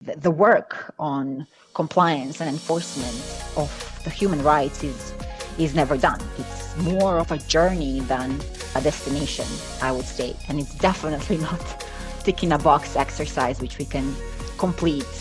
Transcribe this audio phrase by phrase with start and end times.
[0.00, 3.14] the, work on compliance and enforcement
[3.56, 3.70] of
[4.04, 5.14] the human rights is
[5.58, 6.20] is never done.
[6.38, 8.40] It's more of a journey than
[8.74, 9.44] a destination,
[9.82, 10.34] I would say.
[10.48, 11.84] And it's definitely not
[12.24, 14.14] ticking a box exercise which we can
[14.58, 15.12] complete,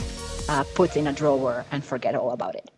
[0.48, 2.70] uh, put in a drawer and forget all about it.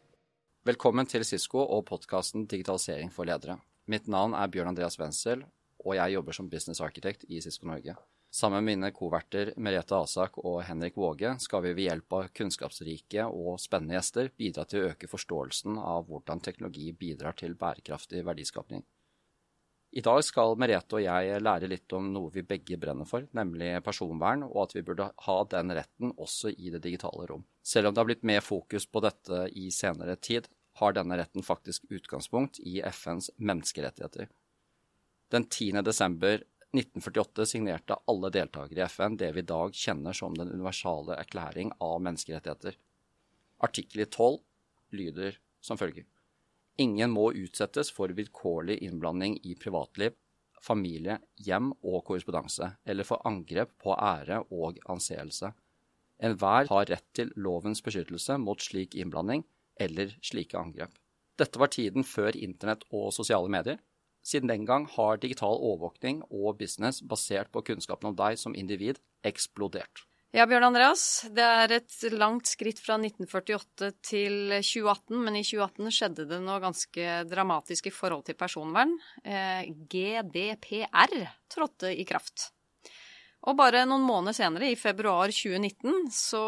[0.66, 3.58] Velkommen til Cisco og podkasten Digitalisering for ledere.
[3.88, 5.44] Mitt navn er Bjørn Andreas Wenzel,
[5.86, 7.96] og jeg jobber som business architect i Cisco Norge.
[8.34, 13.26] Sammen med mine koverter Merete Asak og Henrik Våge skal vi ved hjelp av kunnskapsrike
[13.28, 18.86] og spennende gjester bidra til å øke forståelsen av hvordan teknologi bidrar til bærekraftig verdiskapning.
[19.92, 23.74] I dag skal Merete og jeg lære litt om noe vi begge brenner for, nemlig
[23.84, 27.44] personvern, og at vi burde ha den retten også i det digitale rom.
[27.60, 30.48] Selv om det har blitt mer fokus på dette i senere tid,
[30.80, 34.32] har denne retten faktisk utgangspunkt i FNs menneskerettigheter.
[35.32, 35.84] Den 10.
[35.84, 41.18] desember 1948 signerte alle deltakere i FN det vi i dag kjenner som den universale
[41.20, 42.78] erklæring av menneskerettigheter.
[43.60, 44.40] Artikkel 12
[44.96, 46.06] lyder som følger.
[46.80, 50.16] Ingen må utsettes for vilkårlig innblanding i privatliv,
[50.62, 55.52] familie, hjem og korrespondanse, eller for angrep på ære og anseelse.
[56.22, 59.44] Enhver har rett til lovens beskyttelse mot slik innblanding
[59.82, 60.94] eller slike angrep.
[61.36, 63.80] Dette var tiden før internett og sosiale medier,
[64.26, 69.02] siden den gang har digital overvåkning og business basert på kunnskapen om deg som individ
[69.28, 70.06] eksplodert.
[70.32, 75.92] Ja, Bjørn Andreas, det er et langt skritt fra 1948 til 2018, men i 2018
[75.92, 78.94] skjedde det noe ganske dramatisk i forhold til personvern.
[79.28, 81.18] Eh, GDPR
[81.52, 82.54] trådte i kraft.
[83.50, 86.46] Og bare noen måneder senere, i februar 2019, så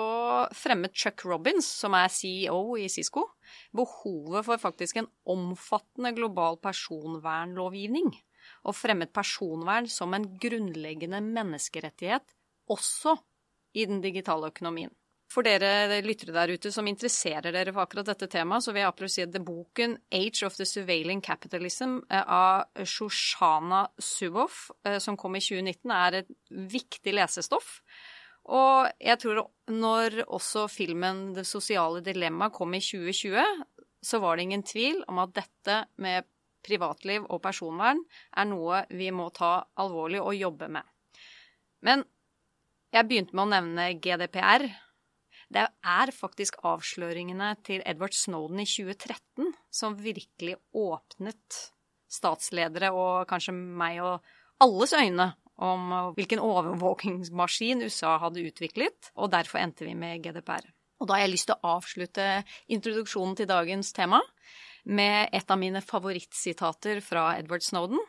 [0.55, 3.33] fremmet Chuck Robins, som er CEO i Cisco,
[3.75, 8.11] behovet for faktisk en omfattende global personvernlovgivning.
[8.67, 12.35] Og fremmet personvern som en grunnleggende menneskerettighet
[12.71, 13.15] også
[13.73, 14.91] i den digitale økonomien.
[15.33, 18.91] For dere lyttere der ute som interesserer dere for akkurat dette temaet, så vil jeg
[18.91, 25.17] absolutt si at boken 'Age of the Surveilling Capitalism' eh, av Shoshana Zuboff, eh, som
[25.17, 27.81] kom i 2019, er et viktig lesestoff.
[28.51, 33.63] Og jeg tror når også filmen 'Det sosiale dilemma' kom i 2020,
[34.03, 36.25] så var det ingen tvil om at dette med
[36.63, 37.99] privatliv og personvern
[38.35, 40.83] er noe vi må ta alvorlig og jobbe med.
[41.81, 42.03] Men
[42.93, 44.67] jeg begynte med å nevne GDPR,
[45.53, 51.59] det er faktisk avsløringene til Edward Snowden i 2013 som virkelig åpnet
[52.09, 54.33] statsledere og kanskje meg og
[54.63, 60.65] alles øyne om hvilken overvåkingsmaskin USA hadde utviklet, og derfor endte vi med GDPR.
[61.01, 62.27] Og da har jeg lyst til å avslutte
[62.71, 64.21] introduksjonen til dagens tema
[64.83, 67.99] med et av mine favorittsitater fra Edward Snowden.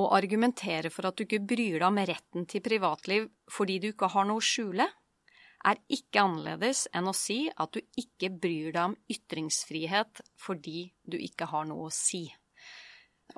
[0.00, 4.10] Å argumentere for at du ikke bryr deg om retten til privatliv fordi du ikke
[4.12, 4.86] har noe å skjule,
[5.60, 11.18] er ikke annerledes enn å si at du ikke bryr deg om ytringsfrihet fordi du
[11.20, 12.28] ikke har noe å si.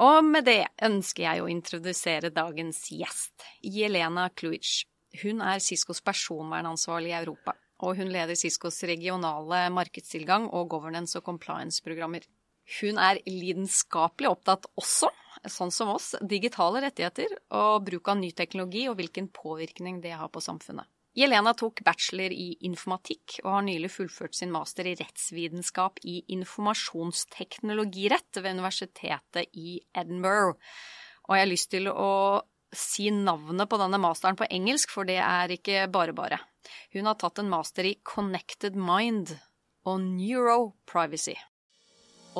[0.01, 4.87] Og med det ønsker jeg å introdusere dagens gjest, Jelena Kluic.
[5.21, 7.53] Hun er Siskos personvernansvarlig i Europa,
[7.85, 12.25] og hun leder Siskos regionale markedstilgang og governance- og compliance-programmer.
[12.81, 15.11] Hun er lidenskapelig opptatt også,
[15.51, 20.33] sånn som oss, digitale rettigheter og bruk av ny teknologi og hvilken påvirkning det har
[20.33, 20.89] på samfunnet.
[21.13, 28.39] Jelena tok bachelor i informatikk og har nylig fullført sin master i rettsvitenskap i informasjonsteknologirett
[28.41, 30.57] ved universitetet i Edinburgh.
[31.29, 32.41] Og jeg har lyst til å
[32.73, 36.41] si navnet på denne masteren på engelsk, for det er ikke bare bare.
[36.97, 39.35] Hun har tatt en master i Connected Mind
[39.85, 41.37] og Neuroprivacy.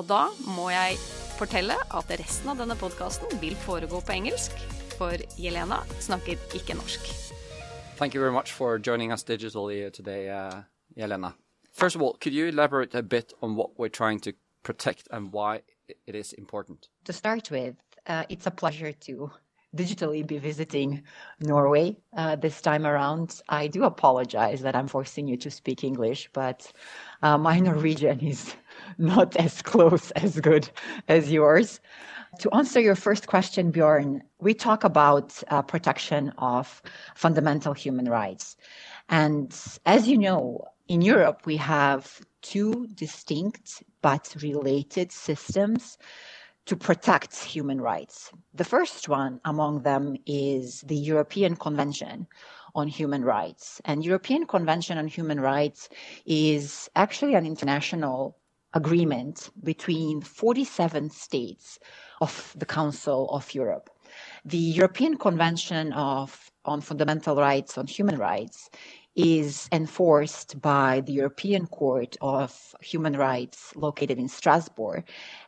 [0.01, 0.97] Og da må jeg
[1.37, 4.57] fortelle at resten av denne podkasten vil foregå på engelsk,
[4.97, 7.05] for Jelena snakker ikke norsk.
[7.97, 10.63] Thank you very much for joining us digitally today, uh,
[10.97, 11.35] Jelena.
[11.73, 14.33] First of all, could you elaborate a bit on what we're trying to
[14.63, 15.63] protect and why
[16.07, 16.89] it is important?
[17.05, 17.77] To start with,
[18.07, 19.31] uh, it's a pleasure to
[19.77, 21.03] digitally be visiting
[21.41, 23.41] Norway uh, this time around.
[23.49, 26.71] I do apologize that I'm forcing you to speak English, but
[27.23, 28.55] uh, my Norwegian is
[28.99, 30.69] not as close as good
[31.09, 31.81] as yours.
[32.39, 36.83] To answer your first question, Bjorn, we talk about uh, protection of
[37.15, 38.57] fundamental human rights.
[39.11, 45.99] And as you know, in Europe, we have two distinct but related systems
[46.67, 48.31] to protect human rights.
[48.55, 52.27] The first one among them is the European Convention
[52.75, 53.81] on Human Rights.
[53.85, 55.89] And European Convention on Human Rights
[56.25, 58.39] is actually an international
[58.75, 61.79] agreement between 47 states
[62.21, 63.91] of the Council of Europe.
[64.45, 68.71] The European Convention of, on Fundamental Rights, on Human Rights,
[69.15, 75.05] is enforced by the European Court of Human Rights located in Strasbourg.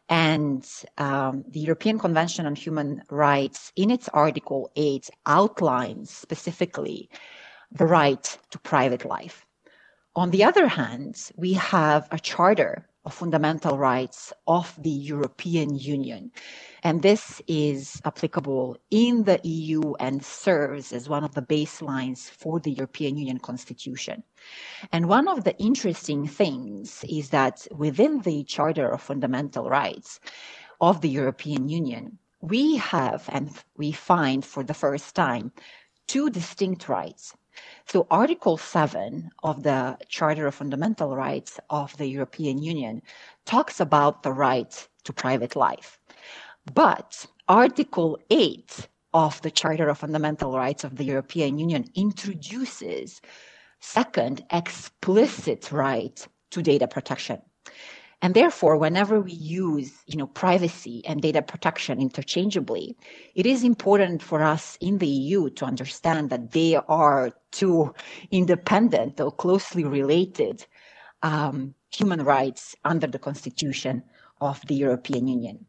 [0.09, 0.67] And
[0.99, 7.09] um, the European Convention on Human Rights, in its Article 8, outlines specifically
[7.73, 9.47] the right to private life.
[10.15, 16.31] On the other hand, we have a charter of fundamental rights of the European Union.
[16.83, 22.61] And this is applicable in the EU and serves as one of the baselines for
[22.61, 24.23] the European Union Constitution.
[24.93, 30.21] And one of the interesting things is that within the Charter of Fundamental Rights
[30.81, 35.53] of the European Union, we have and we find for the first time
[36.07, 37.35] two distinct rights
[37.87, 43.03] so Article 7 of the Charter of Fundamental Rights of the European Union
[43.45, 45.99] talks about the right to private life.
[46.73, 53.21] But Article 8 of the Charter of Fundamental Rights of the European Union introduces
[53.81, 57.41] second explicit right to data protection.
[58.23, 62.97] And therefore, whenever we use, you know, privacy and data protection interchangeably,
[63.35, 67.95] it is important for us in the EU to understand that they are two
[68.31, 70.65] independent or closely related
[71.23, 74.03] um, human rights under the Constitution
[74.41, 75.67] of the European Union.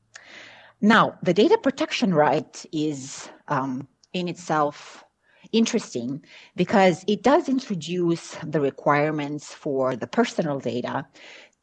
[0.81, 5.05] Now, the data protection right is um, in itself
[5.51, 6.23] interesting
[6.55, 11.05] because it does introduce the requirements for the personal data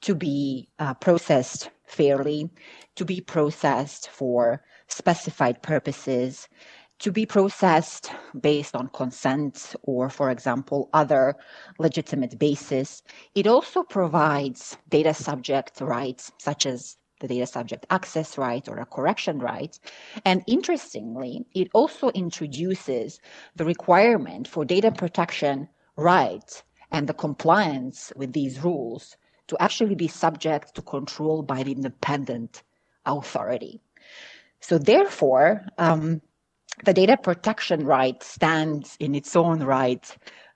[0.03, 2.51] to be uh, processed fairly,
[2.97, 6.49] to be processed for specified purposes,
[6.99, 11.35] to be processed based on consent or, for example, other
[11.79, 13.03] legitimate basis.
[13.35, 18.87] It also provides data subject rights, such as the data subject access right or a
[18.87, 19.79] correction right.
[20.25, 23.21] And interestingly, it also introduces
[23.57, 29.17] the requirement for data protection rights and the compliance with these rules
[29.53, 32.63] to actually be subject to control by an independent
[33.05, 33.81] authority.
[34.61, 36.23] So therefore, um,
[36.85, 40.05] the data protection right stands in its own right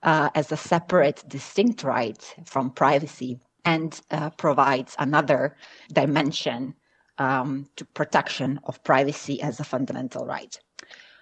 [0.02, 5.56] uh, as a separate, distinct right from privacy and uh, provides another
[5.92, 6.74] dimension
[7.18, 10.58] um, to protection of privacy as a fundamental right.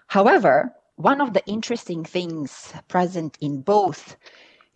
[0.07, 4.17] However, one of the interesting things present in both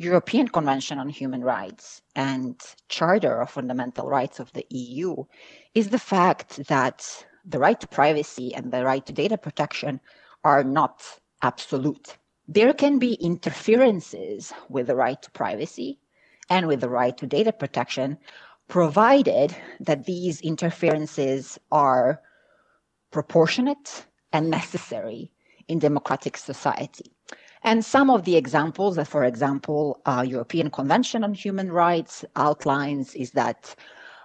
[0.00, 2.54] European Convention on Human Rights and
[2.88, 5.24] Charter of Fundamental Rights of the EU
[5.74, 10.00] is the fact that the right to privacy and the right to data protection
[10.44, 11.02] are not
[11.42, 12.16] absolute.
[12.46, 15.98] There can be interferences with the right to privacy
[16.48, 18.18] and with the right to data protection,
[18.68, 22.22] provided that these interferences are
[23.10, 25.32] proportionate and necessary
[25.66, 27.10] in democratic society.
[27.68, 33.14] And some of the examples that, for example, uh, European Convention on Human Rights outlines
[33.14, 33.76] is that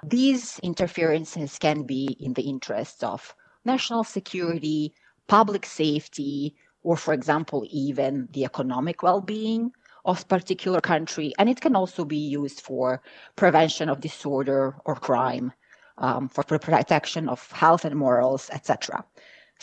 [0.01, 3.35] these interferences can be in the interest of
[3.65, 4.93] national security,
[5.27, 9.73] public safety, or, for example, even the economic well-being
[10.05, 11.33] of particular country.
[11.37, 13.01] And it can also be used for
[13.35, 15.51] prevention of disorder or crime,
[15.97, 19.03] um, for protection of health and morals, etc.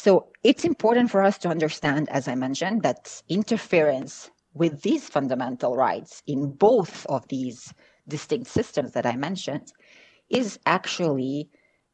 [0.03, 5.77] So it's important for us to understand, as I mentioned, that interference with these fundamental
[5.77, 7.75] rights in both of these
[8.09, 9.75] distinct systems that I mentioned
[10.31, 11.51] is actually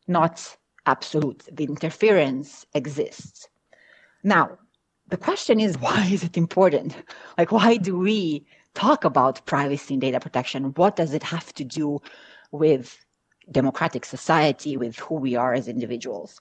[0.07, 1.49] not absolute.
[1.51, 3.49] The interference exists.
[4.23, 4.57] Now,
[5.09, 6.95] the question is, why is it important?
[7.37, 10.75] Like, why do we talk about privacy and data protection?
[10.75, 11.99] What does it have to do
[12.53, 13.05] with
[13.51, 16.41] democratic society, with who we are as individuals?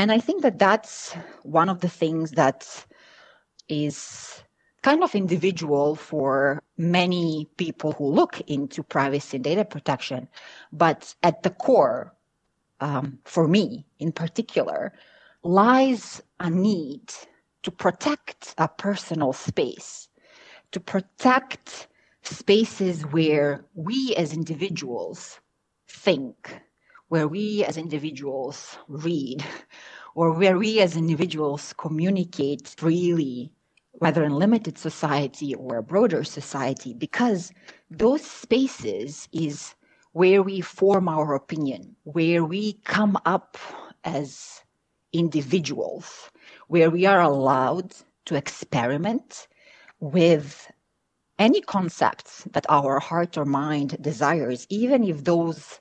[0.00, 2.86] And I think that that's one of the things that
[3.68, 4.42] is
[4.80, 10.26] kind of individual for many people who look into privacy and data protection.
[10.72, 12.14] But at the core,
[12.80, 14.94] um, for me in particular,
[15.42, 17.12] lies a need
[17.64, 20.08] to protect a personal space,
[20.72, 21.88] to protect
[22.22, 25.40] spaces where we as individuals
[25.88, 26.58] think,
[27.10, 29.44] where we as individuals read
[30.14, 33.50] or where we as individuals communicate freely,
[33.94, 37.52] whether in limited society or a broader society, because
[37.90, 39.74] those spaces is
[40.12, 43.58] where we form our opinion, where we come up
[44.04, 44.62] as
[45.12, 46.30] individuals,
[46.68, 47.92] where we are allowed
[48.24, 49.48] to experiment
[49.98, 50.70] with
[51.40, 55.80] any concepts that our heart or mind desires, even if those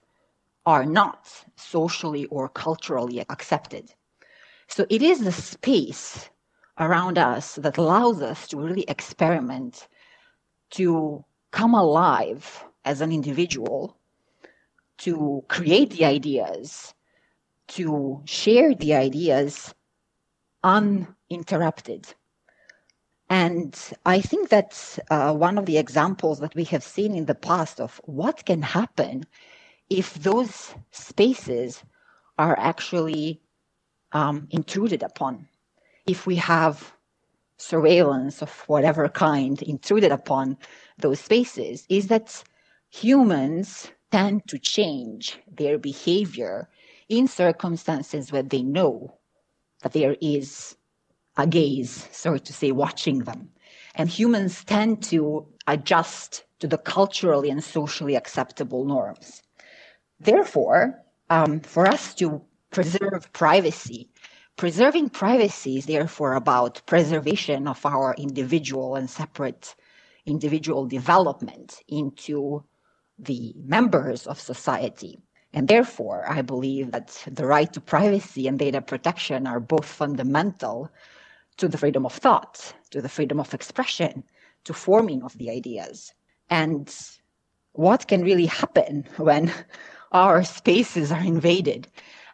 [0.66, 3.94] are not socially or culturally accepted.
[4.68, 6.30] So it is the space
[6.80, 9.88] around us that allows us to really experiment
[10.72, 13.98] to come alive as an individual,
[15.00, 16.94] to create the ideas,
[17.68, 19.74] to share the ideas
[20.64, 22.14] uninterrupted.
[23.30, 27.36] And I think that's uh, one of the examples that we have seen in the
[27.36, 29.26] past of what can happen
[29.90, 31.84] if those spaces
[32.38, 33.42] are actually
[34.12, 35.48] um, intruded upon.
[36.08, 36.94] If we have
[37.58, 40.58] surveillance of whatever kind intruded upon
[40.98, 42.44] those spaces, is that
[42.90, 46.70] humans tend to change their behavior
[47.10, 49.18] in circumstances where they know
[49.82, 50.76] that there is
[51.38, 53.50] a gaze, so to say, watching them.
[53.96, 59.42] And humans tend to adjust to the culturally and socially acceptable norms.
[60.20, 64.10] Therefore, um, for us to preserve privacy,
[64.58, 69.76] preserving privacy is therefore about preservation of our individual and separate
[70.26, 72.64] individual development into
[73.18, 75.18] the members of society.
[75.54, 80.92] And therefore, I believe that the right to privacy and data protection are both fundamental
[81.58, 84.24] to the freedom of thought, to the freedom of expression,
[84.66, 86.14] to forming of the ideas.
[86.50, 86.94] And
[87.74, 89.52] what can really happen when
[90.12, 91.88] our spaces are invaded?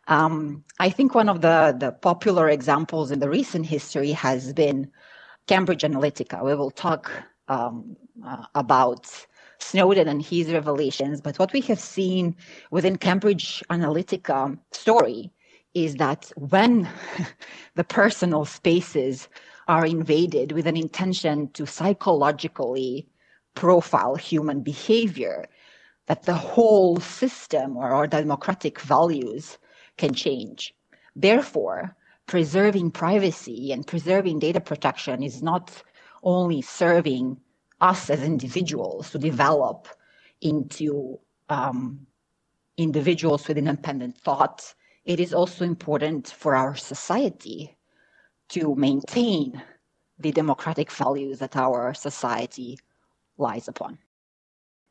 [0.08, 4.91] Um, I think one of the, the popular examples in the recent history has been
[5.48, 6.44] Cambridge Analytica.
[6.44, 7.12] We will talk
[7.48, 9.10] um, uh, about
[9.60, 11.22] Snowden and his revelations.
[11.22, 12.36] But what we have seen
[12.72, 15.32] within Cambridge Analytica story
[15.74, 16.88] is that when
[17.75, 19.27] the personal spaces
[19.67, 23.08] are invaded with an intention to psychologically
[23.55, 25.48] profile human behavior,
[26.07, 29.57] that the whole system or our democratic values
[29.97, 30.74] can change.
[31.15, 31.95] Therefore,
[32.27, 35.71] preserving privacy and preserving data protection is not
[36.24, 37.38] only serving
[37.81, 39.88] us as individuals to develop
[40.41, 41.19] into
[41.50, 42.05] um,
[42.77, 44.74] individuals with independent thought,
[45.05, 47.77] it is also important for our society
[48.50, 49.62] to maintain
[50.19, 52.77] the democratic values that our society
[53.38, 53.97] lies upon.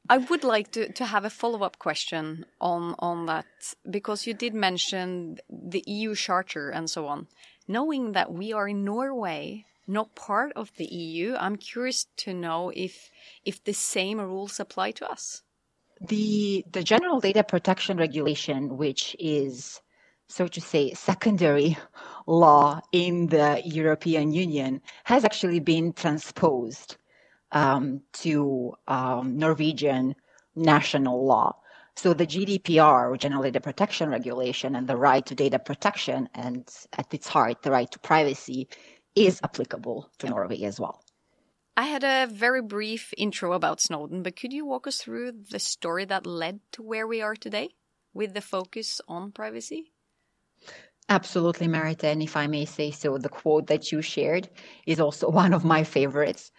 [0.08, 3.46] I would like to, to have a follow up question on, on that
[3.88, 7.26] because you did mention the EU Charter and so on.
[7.66, 12.70] Knowing that we are in Norway, not part of the EU, I'm curious to know
[12.74, 13.10] if
[13.46, 15.42] if the same rules apply to us.
[16.00, 19.80] The the General Data Protection Regulation, which is
[20.28, 21.78] so to say secondary
[22.26, 26.96] law in the European Union, has actually been transposed
[27.54, 30.14] um, to um, Norwegian
[30.54, 31.56] national law.
[31.96, 37.14] So the GDPR, General Data Protection Regulation, and the right to data protection, and at
[37.14, 38.68] its heart, the right to privacy,
[39.14, 41.00] is applicable to Norway as well.
[41.76, 45.58] I had a very brief intro about Snowden, but could you walk us through the
[45.58, 47.70] story that led to where we are today
[48.12, 49.92] with the focus on privacy?
[51.08, 52.04] Absolutely, Marita.
[52.04, 54.48] And if I may say so, the quote that you shared
[54.86, 56.50] is also one of my favorites.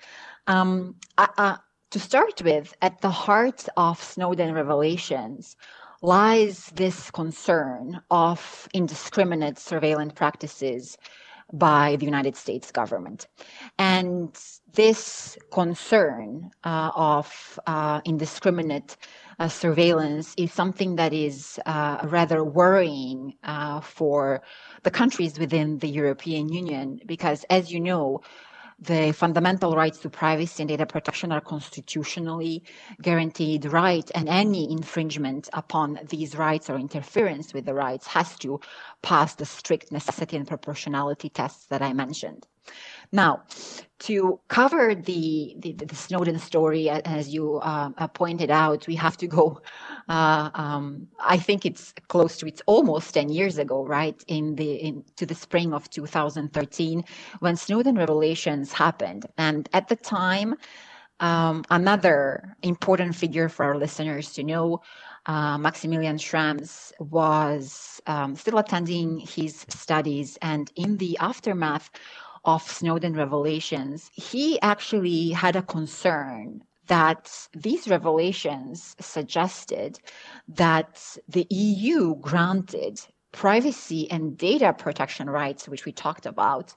[0.48, 1.58] Um, uh,
[1.92, 5.56] to start with, at the heart of Snowden revelations
[6.02, 10.98] lies this concern of indiscriminate surveillance practices
[11.54, 13.28] by the United States government.
[13.80, 14.36] And
[14.74, 18.98] this concern uh, of uh, indiscriminate
[19.40, 24.42] uh, surveillance is something that is uh, rather worrying uh, for
[24.84, 28.22] the countries within the European Union because, as you know,
[28.80, 32.64] the fundamental rights to privacy and data protection are constitutionally
[33.02, 38.60] guaranteed right, and any infringement upon these rights or interference with the rights has to
[39.02, 42.48] pass the strict necessity and proportionality tests that I mentioned.
[43.16, 43.44] Now,
[44.00, 49.18] to cover the, the, the Snowden story, as you uh, uh, pointed out, we have
[49.18, 49.62] to go.
[50.08, 54.24] Uh, um, I think it's close to it's almost ten years ago, right?
[54.28, 57.04] In the in, to the spring of 2013,
[57.40, 60.54] when Snowden revelations happened, and at the time,
[61.20, 64.82] um, another important figure for our listeners to know.
[65.26, 71.90] Uh, Maximilian Schrems was um, still attending his studies, and in the aftermath
[72.46, 80.00] of Snowden revelations, he actually had a concern that these revelations suggested
[80.48, 86.74] that the EU granted privacy and data protection rights, which we talked about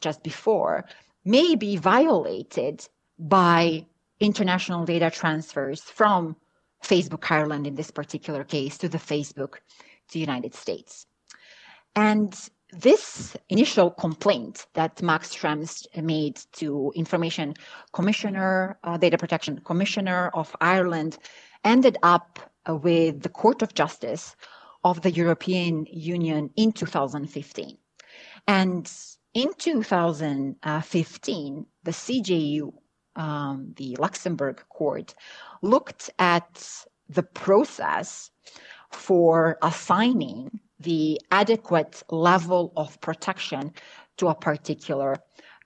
[0.00, 0.84] just before,
[1.24, 2.86] may be violated
[3.18, 3.86] by
[4.20, 6.36] international data transfers from
[6.82, 9.54] Facebook Ireland in this particular case to the Facebook
[10.08, 11.06] to the United States.
[11.96, 12.36] And
[12.80, 17.54] this initial complaint that Max Schrems made to Information
[17.92, 21.18] Commissioner, uh, Data Protection Commissioner of Ireland,
[21.64, 22.38] ended up
[22.68, 24.36] with the Court of Justice
[24.84, 27.76] of the European Union in 2015.
[28.46, 28.92] And
[29.32, 32.72] in 2015, the CJEU,
[33.16, 35.14] um, the Luxembourg court,
[35.62, 38.30] looked at the process
[38.90, 43.72] for assigning the adequate level of protection
[44.16, 45.16] to a particular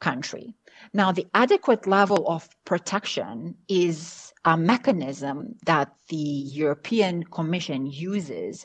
[0.01, 0.55] country.
[0.93, 8.65] Now, the adequate level of protection is a mechanism that the European Commission uses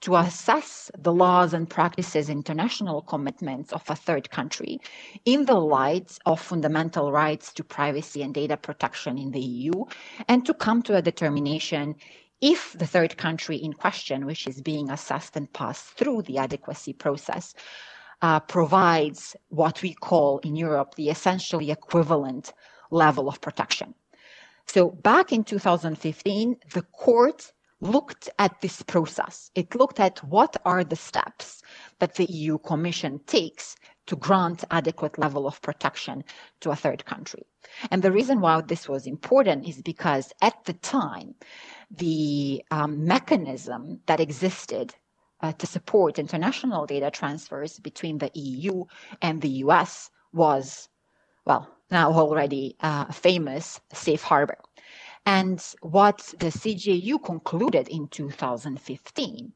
[0.00, 4.80] to assess the laws and practices, international commitments of a third country
[5.26, 9.84] in the light of fundamental rights to privacy and data protection in the EU,
[10.26, 11.94] and to come to a determination
[12.40, 16.92] if the third country in question, which is being assessed and passed through the adequacy
[16.92, 17.54] process,
[18.22, 22.52] uh, provides what we call in Europe the essentially equivalent
[22.90, 23.94] level of protection.
[24.66, 29.50] So back in 2015, the court looked at this process.
[29.54, 31.62] It looked at what are the steps
[31.98, 36.24] that the EU Commission takes to grant adequate level of protection
[36.60, 37.42] to a third country.
[37.90, 41.34] And the reason why this was important is because at the time,
[41.90, 44.94] the um, mechanism that existed
[45.42, 48.84] uh, to support international data transfers between the EU
[49.22, 50.88] and the US was,
[51.44, 54.58] well, now already uh, famous safe harbor.
[55.26, 59.52] And what the CJEU concluded in 2015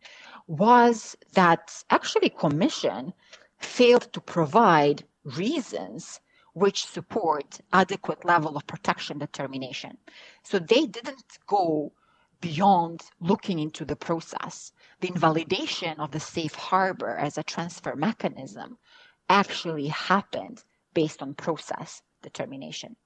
[0.46, 3.14] was that actually Commission
[3.58, 6.20] failed to provide reasons
[6.52, 9.96] which support adequate level of protection determination.
[10.42, 11.92] So they didn't go
[12.44, 14.72] beyond looking into the process.
[15.00, 18.76] The invalidation of the safe harbor as a transfer mechanism
[19.30, 22.96] actually happened based on process determination.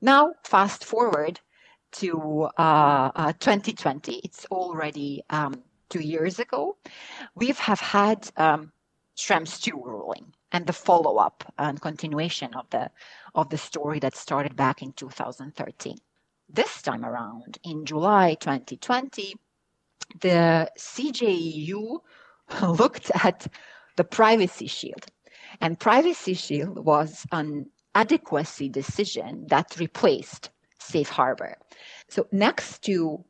[0.00, 1.38] Now, fast forward
[1.92, 4.20] to uh, uh, 2020.
[4.24, 6.76] It's already um, two years ago.
[7.36, 8.72] We have had um,
[9.16, 12.90] Schrems 2 ruling and the follow-up and continuation of the
[13.36, 15.98] of the story that started back in 2013.
[16.52, 19.36] This time around, in July 2020,
[20.20, 22.00] the CJEU
[22.78, 23.46] looked at
[23.96, 25.06] the Privacy Shield,
[25.60, 31.56] and Privacy Shield was an adequacy decision that replaced Safe Harbor.
[32.08, 33.24] So next to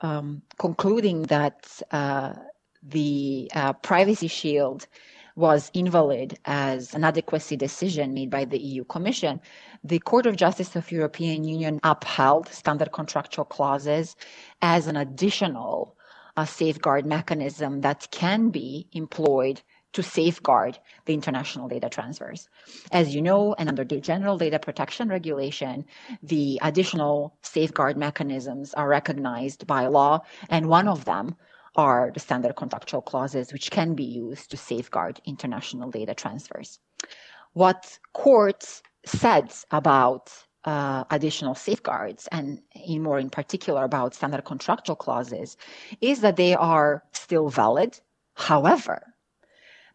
[0.00, 2.34] um, concluding that uh,
[2.82, 4.86] the uh, Privacy Shield
[5.36, 9.40] was invalid as an adequacy decision made by the EU Commission,
[9.82, 14.16] the Court of Justice of European Union upheld standard contractual clauses
[14.62, 15.96] as an additional
[16.36, 19.60] uh, safeguard mechanism that can be employed
[19.92, 22.48] to safeguard the international data transfers.
[22.90, 25.84] As you know, and under the General Data Protection Regulation,
[26.22, 31.36] the additional safeguard mechanisms are recognized by law, and one of them
[31.76, 36.78] are the standard contractual clauses, which can be used to safeguard international data transfers.
[37.52, 40.32] What courts said about
[40.64, 45.56] uh, additional safeguards, and in more in particular about standard contractual clauses,
[46.00, 48.00] is that they are still valid.
[48.34, 49.14] However,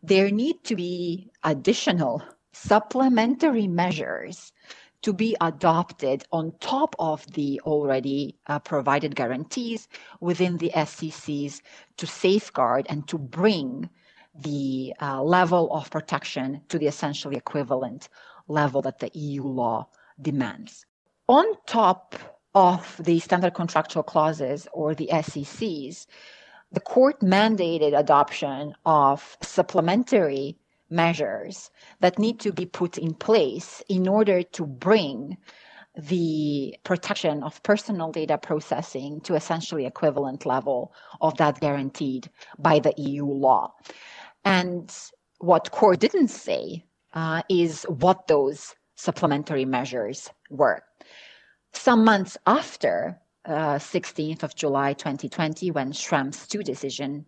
[0.03, 4.51] there need to be additional supplementary measures
[5.01, 9.87] to be adopted on top of the already uh, provided guarantees
[10.19, 11.61] within the SCCs
[11.97, 13.89] to safeguard and to bring
[14.35, 18.09] the uh, level of protection to the essentially equivalent
[18.47, 19.87] level that the EU law
[20.21, 20.85] demands.
[21.27, 22.15] On top
[22.55, 26.07] of the standard contractual clauses or the SCCs,
[26.71, 30.57] the court mandated adoption of supplementary
[30.89, 35.37] measures that need to be put in place in order to bring
[35.97, 42.93] the protection of personal data processing to essentially equivalent level of that guaranteed by the
[42.97, 43.73] EU law.
[44.45, 44.95] And
[45.39, 50.83] what court didn't say uh, is what those supplementary measures were.
[51.73, 57.25] Some months after uh, 16th of July 2020, when Schrems 2 decision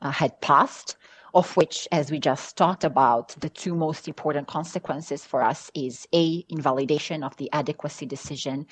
[0.00, 0.96] uh, had passed,
[1.34, 6.06] of which, as we just talked about, the two most important consequences for us is
[6.14, 8.66] A, invalidation of the adequacy decision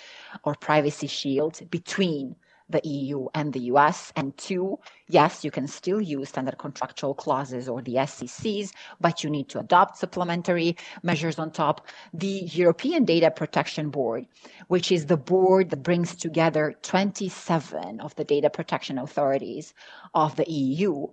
[0.44, 2.37] or privacy shield between
[2.70, 4.12] the EU and the US.
[4.16, 8.70] And two, yes, you can still use standard contractual clauses or the SCCs,
[9.01, 11.87] but you need to adopt supplementary measures on top.
[12.14, 14.27] The European Data Protection Board,
[14.68, 19.75] which is the board that brings together 27 of the data protection authorities
[20.14, 21.09] of the EU,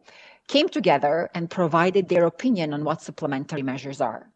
[0.48, 4.30] came together and provided their opinion on what supplementary measures are.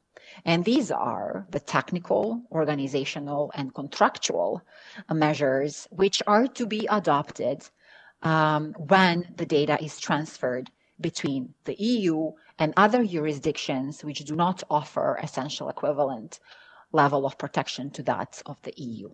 [0.45, 4.61] And these are the technical, organizational, and contractual
[5.11, 7.67] measures which are to be adopted
[8.23, 10.69] um, when the data is transferred
[10.99, 16.39] between the EU and other jurisdictions which do not offer essential equivalent
[16.91, 19.09] level of protection to that of the EU.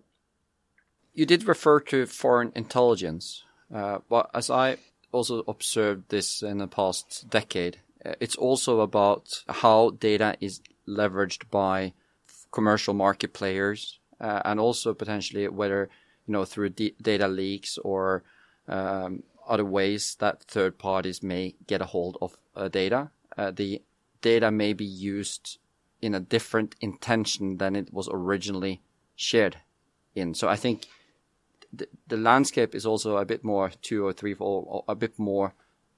[1.14, 4.76] You did refer to foreign intelligence, uh, but as I
[5.12, 11.50] also observed this in the past decade, uh, it's also about how data is leveraged
[11.50, 11.92] by
[12.50, 15.88] commercial market players, uh, and also potentially whether
[16.26, 18.22] you know through data leaks or
[18.68, 23.10] um, other ways that third parties may get a hold of uh, data.
[23.36, 23.82] Uh, the
[24.20, 25.58] data may be used
[26.00, 28.80] in a different intention than it was originally
[29.16, 29.56] shared
[30.14, 30.34] in.
[30.34, 30.86] So I think
[31.72, 35.54] the, landscape is also a bit more two or three or a bit more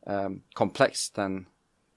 [0.07, 1.47] um, complex than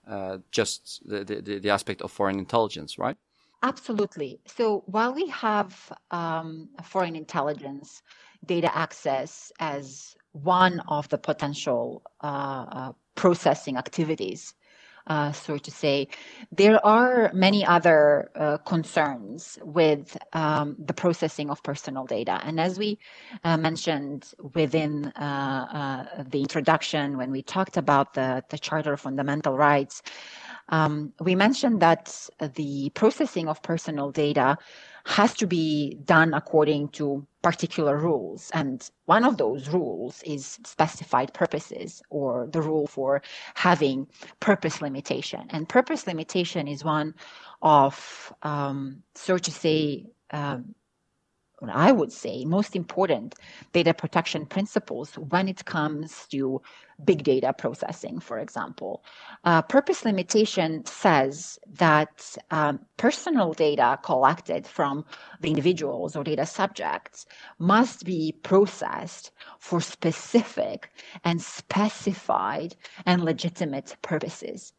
[0.07, 3.17] uh, just the, the, the aspect of foreign intelligence, right?
[3.63, 4.39] Absolutely.
[4.45, 8.01] So while we have um, foreign intelligence
[8.45, 14.53] data access as one of the potential uh, uh, processing activities,
[15.07, 16.07] uh, so to say.
[16.51, 22.39] There are many other uh, concerns with um, the processing of personal data.
[22.43, 22.99] And as we
[23.43, 29.01] uh, mentioned within uh, uh, the introduction, when we talked about the, the Charter of
[29.01, 30.01] Fundamental Rights,
[30.69, 34.57] um, we mentioned that the processing of personal data
[35.05, 38.49] has to be done according to particular rules.
[38.53, 43.21] And one of those rules is specified purposes or the rule for
[43.55, 44.07] having
[44.39, 45.45] purpose limitation.
[45.49, 47.15] And purpose limitation is one
[47.61, 50.73] of, um, so to say, um,
[51.69, 53.35] I would say, most important
[53.71, 56.61] data protection principles when it comes to
[57.03, 59.03] big data processing, for example.
[59.43, 65.05] Uh, purpose limitation says that um, personal data collected from
[65.41, 67.25] the individuals or data subjects
[67.59, 70.89] must be processed for specific
[71.23, 74.73] and specified and legitimate purposes.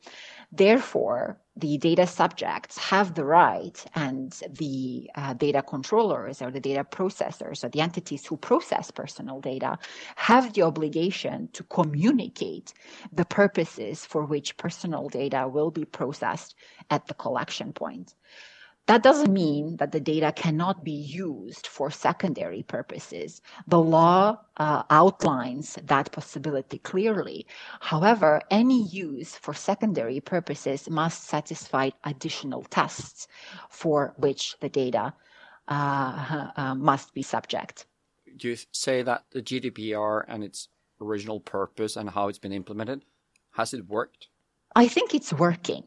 [0.57, 6.85] Therefore, the data subjects have the right and the uh, data controllers or the data
[6.85, 9.79] processors or the entities who process personal data
[10.14, 12.73] have the obligation to communicate
[13.12, 16.55] the purposes for which personal data will be processed
[16.88, 18.14] at the collection point.
[18.87, 23.40] That doesn't mean that the data cannot be used for secondary purposes.
[23.66, 27.47] The law uh, outlines that possibility clearly.
[27.81, 33.27] However, any use for secondary purposes must satisfy additional tests
[33.70, 35.14] for which the data
[35.68, 37.87] uh, uh, must be subject.
[38.37, 40.68] Do you say that the GDPR and its
[41.01, 43.07] original purpose and how it's been implemented
[43.53, 44.29] has it worked?
[44.77, 45.85] I think it's working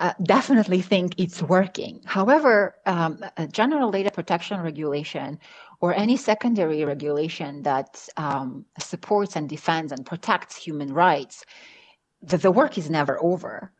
[0.00, 2.00] uh, definitely think it's working.
[2.06, 5.38] However, um, general data protection regulation
[5.80, 11.44] or any secondary regulation that um, supports and defends and protects human rights,
[12.22, 13.72] the, the work is never over,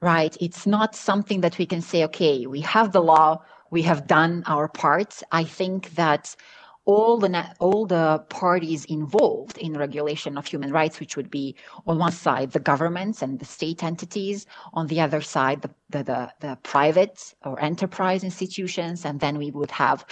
[0.00, 0.36] right?
[0.40, 4.42] It's not something that we can say, okay, we have the law, we have done
[4.46, 5.22] our part.
[5.30, 6.34] I think that
[6.84, 11.54] all the all the parties involved in regulation of human rights, which would be
[11.86, 16.04] on one side the governments and the state entities, on the other side the the,
[16.04, 20.04] the, the private or enterprise institutions, and then we would have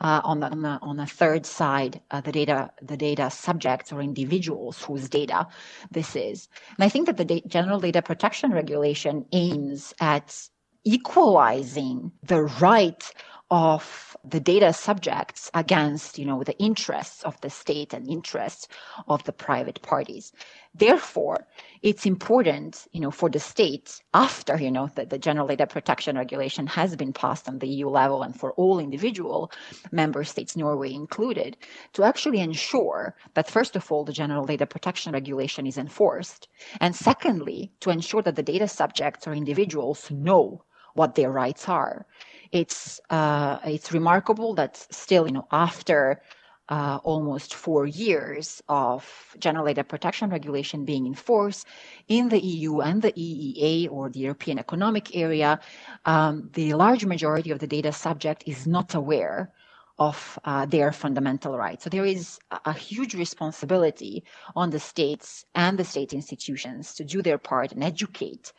[0.00, 3.92] uh, on the on the on the third side uh, the data the data subjects
[3.92, 5.46] or individuals whose data
[5.90, 6.48] this is.
[6.76, 10.48] And I think that the da- general data protection regulation aims at
[10.84, 13.12] equalizing the right
[13.52, 18.66] of the data subjects against you know the interests of the state and interests
[19.08, 20.32] of the private parties.
[20.74, 21.46] Therefore
[21.82, 26.16] it's important you know for the state after you know that the general data protection
[26.16, 29.52] regulation has been passed on the eu level and for all individual
[29.90, 31.58] member states norway included
[31.92, 36.48] to actually ensure that first of all the general data protection regulation is enforced
[36.80, 42.06] and secondly to ensure that the data subjects or individuals know what their rights are
[42.52, 46.20] it's uh, it's remarkable that still, you know, after
[46.68, 51.64] uh, almost four years of general data protection regulation being in force
[52.08, 55.60] in the EU and the EEA or the European Economic Area,
[56.04, 59.52] um, the large majority of the data subject is not aware
[59.98, 61.84] of uh, their fundamental rights.
[61.84, 64.24] So there is a, huge responsibility
[64.56, 68.52] on the states and the state institutions to do their part and educate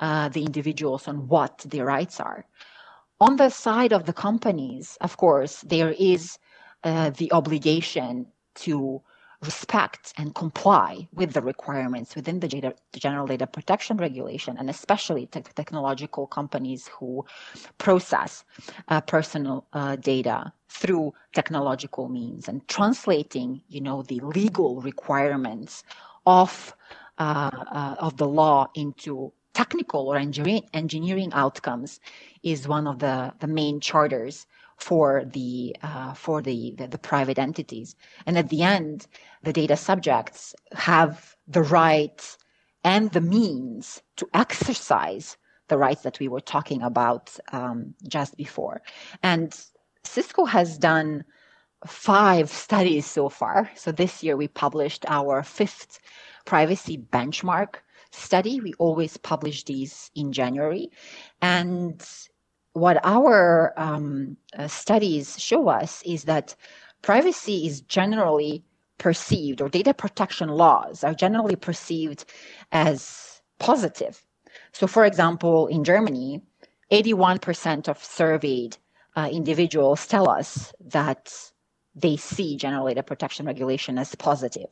[0.00, 2.44] uh, the individuals on what their rights are.
[3.20, 6.38] On the side of the companies, of course, there is
[6.84, 9.02] uh, the obligation to
[9.42, 14.70] respect and comply with the requirements within the, data, the general data protection regulation, and
[14.70, 17.24] especially te- technological companies who
[17.76, 18.44] process
[18.88, 25.84] uh, personal uh, data through technological means and translating, you know, the legal requirements
[26.26, 26.74] of
[27.18, 32.00] uh, uh of the law into technical or engineering, outcomes
[32.42, 34.46] is one of the, the main charters
[34.76, 37.94] for the uh, for the, the, the private entities.
[38.26, 39.06] And at the end,
[39.42, 42.20] the data subjects have the right
[42.84, 45.36] and the means to exercise
[45.68, 48.80] the rights that we were talking about um, just before.
[49.22, 49.48] And
[50.04, 51.22] Cisco has done
[51.86, 53.70] five studies so far.
[53.74, 56.00] So this year we published our fifth
[56.46, 57.72] privacy benchmark
[58.10, 58.60] study.
[58.60, 60.90] We always publish these in January.
[61.40, 62.02] And
[62.72, 66.54] what our um, uh, studies show us is that
[67.02, 68.62] privacy is generally
[68.98, 72.24] perceived, or data protection laws are generally perceived
[72.70, 74.24] as positive.
[74.72, 76.42] So, for example, in Germany,
[76.92, 78.76] 81% of surveyed
[79.16, 81.32] uh, individuals tell us that
[81.94, 84.68] they see general data protection regulation as positive.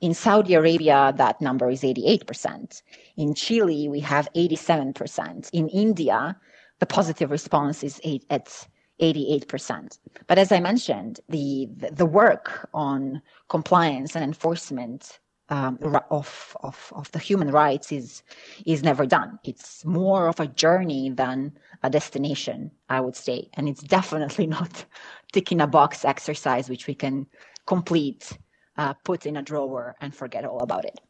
[0.00, 2.82] In Saudi Arabia, that number is 88%.
[3.16, 5.50] In Chile, we have 87%.
[5.52, 6.36] In India,
[6.78, 8.66] the positive response is eight, at
[9.00, 9.98] 88%.
[10.26, 15.18] But as I mentioned, the, the work on compliance and enforcement
[15.48, 15.78] um,
[16.10, 18.22] of, of, of the human rights is,
[18.64, 19.38] is never done.
[19.44, 23.48] It's more of a journey than a destination, I would say.
[23.54, 24.84] And it's definitely not
[25.32, 27.26] ticking a box exercise, which we can
[27.66, 28.38] complete,
[28.78, 31.00] uh, put in a drawer and forget all about it.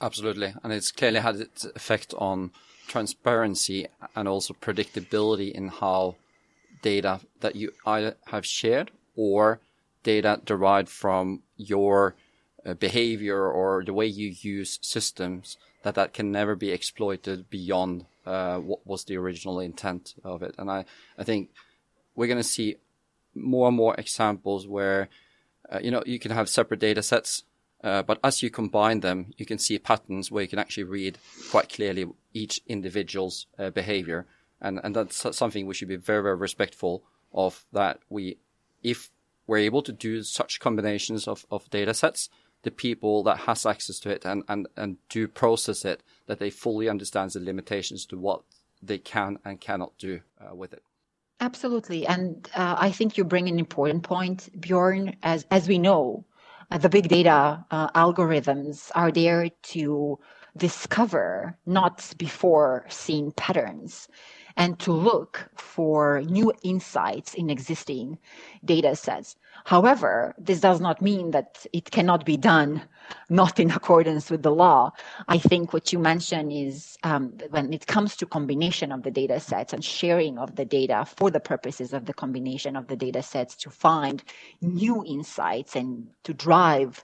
[0.00, 0.54] Absolutely.
[0.62, 2.50] And it's clearly had its effect on
[2.86, 6.16] transparency and also predictability in how
[6.82, 9.60] data that you either have shared or
[10.02, 12.14] data derived from your
[12.64, 18.04] uh, behavior or the way you use systems that that can never be exploited beyond
[18.26, 20.54] uh, what was the original intent of it.
[20.58, 20.84] And I,
[21.16, 21.50] I think
[22.14, 22.76] we're going to see
[23.34, 25.08] more and more examples where,
[25.70, 27.44] uh, you know, you can have separate data sets
[27.86, 31.18] uh, but as you combine them, you can see patterns where you can actually read
[31.50, 34.26] quite clearly each individual's uh, behavior.
[34.60, 38.38] And, and that's something we should be very, very respectful of that we,
[38.82, 39.10] if
[39.46, 42.30] we're able to do such combinations of, of data sets,
[42.62, 46.50] the people that has access to it and, and, and do process it, that they
[46.50, 48.42] fully understands the limitations to what
[48.82, 50.82] they can and cannot do uh, with it.
[51.40, 52.06] Absolutely.
[52.06, 55.16] And uh, I think you bring an important point, Bjorn.
[55.22, 56.24] As, as we know,
[56.70, 60.18] uh, the big data uh, algorithms are there to
[60.56, 64.08] discover not before seeing patterns
[64.56, 68.18] and to look for new insights in existing
[68.64, 69.36] data sets.
[69.64, 72.82] However, this does not mean that it cannot be done
[73.28, 74.92] not in accordance with the law.
[75.28, 79.40] I think what you mentioned is um, when it comes to combination of the data
[79.40, 83.22] sets and sharing of the data for the purposes of the combination of the data
[83.22, 84.22] sets to find
[84.60, 87.02] new insights and to drive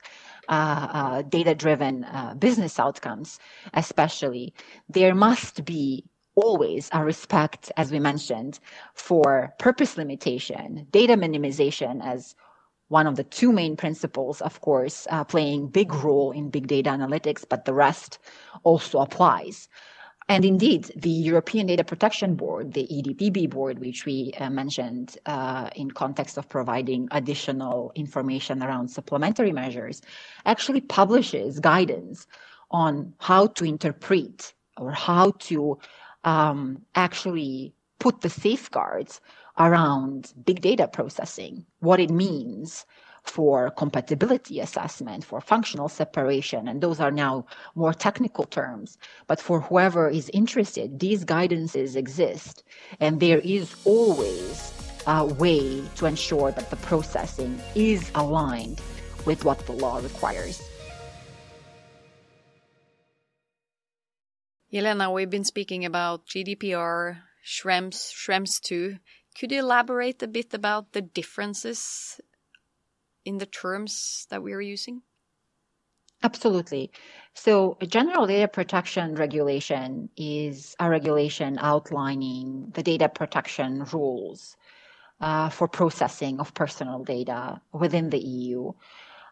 [0.49, 3.39] uh, uh, data driven uh, business outcomes,
[3.75, 4.53] especially,
[4.89, 8.59] there must be always a respect, as we mentioned,
[8.95, 12.35] for purpose limitation, data minimization as
[12.89, 16.91] one of the two main principles, of course, uh, playing big role in big data
[16.91, 18.19] analytics, but the rest
[18.65, 19.69] also applies.
[20.29, 25.69] And indeed, the European Data Protection Board, the EDPB board, which we uh, mentioned uh,
[25.75, 30.01] in context of providing additional information around supplementary measures,
[30.47, 32.27] actually publishes guidance
[32.71, 35.79] on how to interpret or how to
[36.25, 39.21] um, actually put the safeguards
[39.59, 42.87] around big data processing, what it means
[43.23, 48.99] for compatibility assessment, for functional separation, and those are now more technical terms.
[49.29, 52.65] But for whoever is interested, these guidances exist,
[52.99, 54.73] and there is always
[55.07, 58.81] a way to ensure that the processing is aligned
[59.25, 60.61] with what the law requires.
[64.73, 68.97] Jelena, we've been speaking about GDPR, Schrems, Schrems 2.
[69.39, 72.19] Could you elaborate a bit about the differences
[73.27, 75.03] in the terms that we are using?
[76.23, 76.91] Absolutely.
[77.35, 84.57] So, general data protection regulation is a regulation outlining the data protection rules
[85.21, 88.73] uh, for processing of personal data within the EU.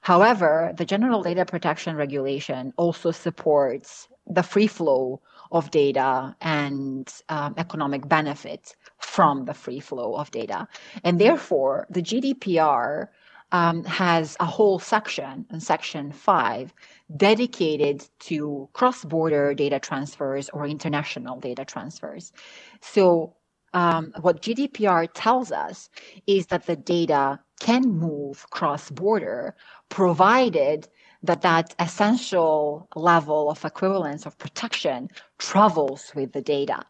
[0.02, 7.54] However, the general data protection regulation also supports the free flow of data and um,
[7.56, 10.68] economic benefit from the free flow of data.
[11.04, 13.08] And therefore, the GDPR
[13.52, 16.72] um, has a whole section, in section five,
[17.16, 22.32] dedicated to cross border data transfers or international data transfers.
[22.80, 23.34] So,
[23.72, 25.90] um, what GDPR tells us
[26.26, 29.54] is that the data can move cross border
[29.90, 30.88] provided
[31.22, 36.84] that that essential level of equivalence of protection travels with the data.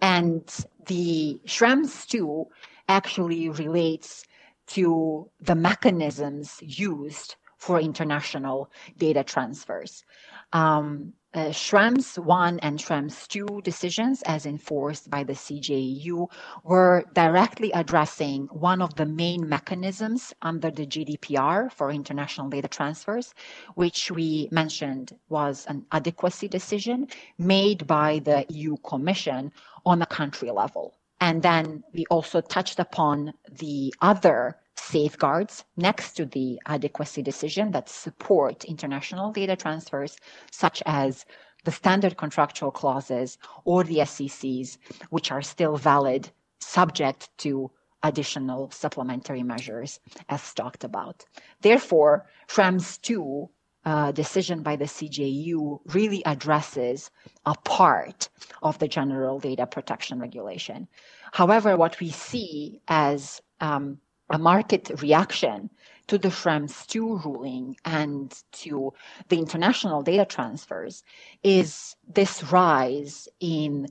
[0.00, 0.42] And
[0.86, 2.46] the Schrems 2
[2.88, 4.24] actually relates
[4.68, 10.04] to the mechanisms used for international data transfers.
[10.52, 16.28] Um, uh, Schrems 1 and Schrems 2 decisions, as enforced by the CJEU,
[16.64, 23.32] were directly addressing one of the main mechanisms under the GDPR for international data transfers,
[23.76, 27.06] which we mentioned was an adequacy decision
[27.38, 29.52] made by the EU Commission
[29.86, 30.96] on a country level.
[31.22, 37.88] And then we also touched upon the other safeguards next to the adequacy decision that
[37.88, 40.16] support international data transfers,
[40.50, 41.24] such as
[41.62, 44.78] the standard contractual clauses or the SCCs,
[45.10, 47.70] which are still valid, subject to
[48.02, 51.24] additional supplementary measures as talked about.
[51.60, 53.48] Therefore, Schrems 2
[53.84, 57.10] uh, decision by the CJEU really addresses
[57.46, 58.28] a part
[58.62, 60.86] of the general data protection regulation.
[61.32, 63.98] However, what we see as um,
[64.30, 65.70] a market reaction
[66.06, 68.92] to the Schrems 2 ruling and to
[69.28, 71.02] the international data transfers
[71.42, 73.86] is this rise in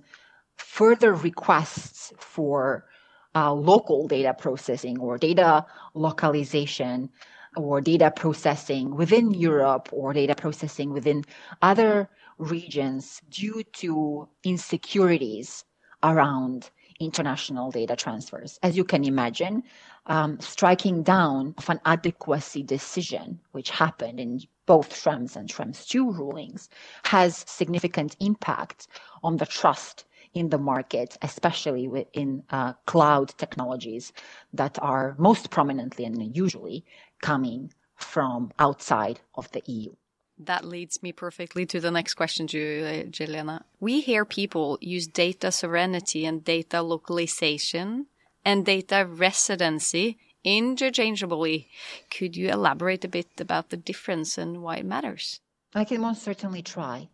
[0.55, 2.85] further requests for
[3.33, 7.09] uh, local data processing or data localization
[7.55, 11.23] or data processing within Europe or data processing within
[11.61, 15.65] other regions due to insecurities
[16.03, 18.59] around international data transfers.
[18.63, 19.63] As you can imagine,
[20.05, 26.11] um, striking down of an adequacy decision, which happened in both Schrems and Schrems 2
[26.11, 26.69] rulings,
[27.03, 28.87] has significant impact
[29.23, 34.13] on the trust in the market, especially in uh, cloud technologies
[34.53, 36.85] that are most prominently and usually
[37.21, 39.93] coming from outside of the EU.
[40.37, 43.63] That leads me perfectly to the next question, uh, Jelena.
[43.79, 48.07] We hear people use data sovereignty and data localization
[48.43, 51.67] and data residency interchangeably.
[52.09, 55.41] Could you elaborate a bit about the difference and why it matters?
[55.73, 57.07] I can most certainly try.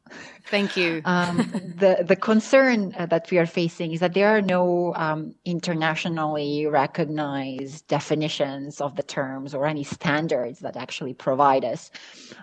[0.49, 1.01] Thank you.
[1.05, 1.37] um,
[1.77, 6.65] the the concern uh, that we are facing is that there are no um, internationally
[6.65, 11.91] recognized definitions of the terms or any standards that actually provide us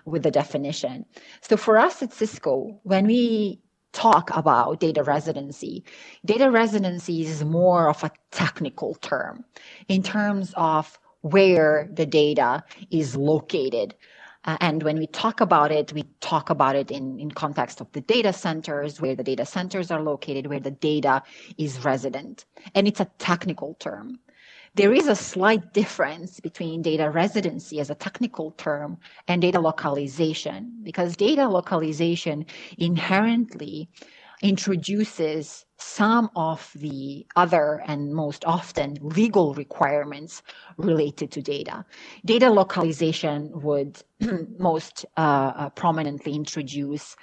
[0.05, 1.05] with the definition.
[1.41, 3.59] So for us at Cisco, when we
[3.95, 5.83] talk about data residency.
[6.25, 9.45] Data residency is more of a technical term
[9.87, 13.95] in terms of where the data is located.
[14.45, 17.91] Uh, and when we talk about it, we talk about it in, in context of
[17.93, 21.21] the data centers, where the data centers are located, where the data
[21.57, 22.45] is resident.
[22.75, 24.19] And it's a technical term.
[24.75, 30.79] There is a slight difference between data residency as a technical term and data localization,
[30.83, 32.45] because data localization
[32.77, 33.89] inherently
[34.45, 40.43] introduces some of the other and most often legal requirements
[40.77, 41.83] related to data.
[42.23, 44.01] Data localization would
[44.59, 47.15] most uh, uh, prominently introduce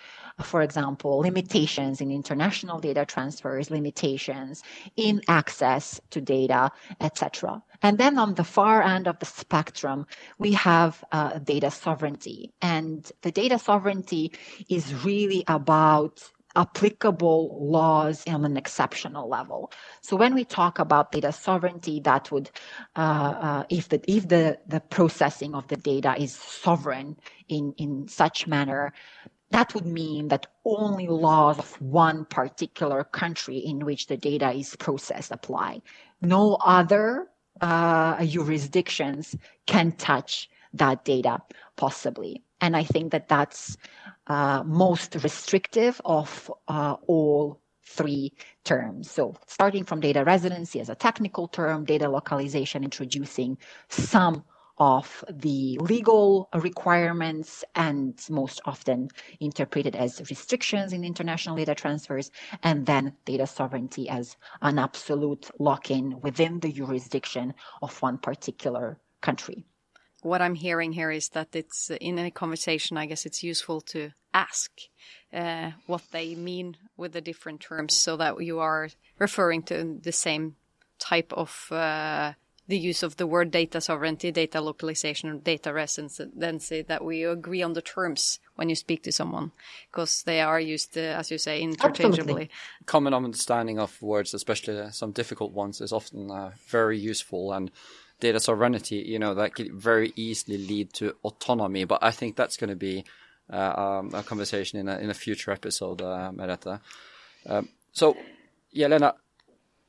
[0.42, 4.62] for example, limitations in international data transfers, limitations
[4.96, 7.62] in access to data, etc.
[7.82, 10.06] And then on the far end of the spectrum,
[10.38, 12.50] we have uh, data sovereignty.
[12.62, 14.32] And the data sovereignty
[14.70, 16.22] is really about
[16.56, 19.72] applicable laws on an exceptional level.
[20.00, 22.50] So when we talk about data sovereignty, that would,
[22.96, 27.16] uh, uh, if the if the the processing of the data is sovereign
[27.48, 28.92] in in such manner
[29.52, 34.74] that would mean that only laws of one particular country in which the data is
[34.76, 35.82] processed apply.
[36.22, 37.28] No other
[37.60, 39.36] uh, jurisdictions
[39.66, 41.38] can touch that data
[41.76, 42.42] possibly.
[42.62, 43.76] And I think that that's
[44.28, 48.32] uh, most restrictive of uh, all three
[48.64, 49.10] terms.
[49.10, 53.58] So starting from data residency as a technical term, data localization introducing
[53.88, 54.44] some
[54.78, 59.08] of the legal requirements and most often
[59.40, 62.30] interpreted as restrictions in international data transfers,
[62.62, 68.98] and then data sovereignty as an absolute lock in within the jurisdiction of one particular
[69.20, 69.66] country.
[70.22, 74.12] What I'm hearing here is that it's in any conversation, I guess it's useful to
[74.32, 74.70] ask
[75.32, 80.12] uh, what they mean with the different terms so that you are referring to the
[80.12, 80.56] same
[80.98, 82.32] type of uh,
[82.68, 87.62] the use of the word data sovereignty, data localization, or data residency, that we agree
[87.62, 89.50] on the terms when you speak to someone,
[89.90, 92.20] because they are used, uh, as you say, interchangeably.
[92.20, 92.50] Absolutely.
[92.86, 97.52] Common understanding of words, especially some difficult ones, is often uh, very useful.
[97.52, 97.72] And
[98.22, 101.84] data sovereignty, you know, that could very easily lead to autonomy.
[101.84, 103.04] But I think that's going to be
[103.52, 106.78] uh, um, a conversation in a, in a future episode, uh.
[107.44, 108.16] Um, so,
[108.74, 109.14] Jelena,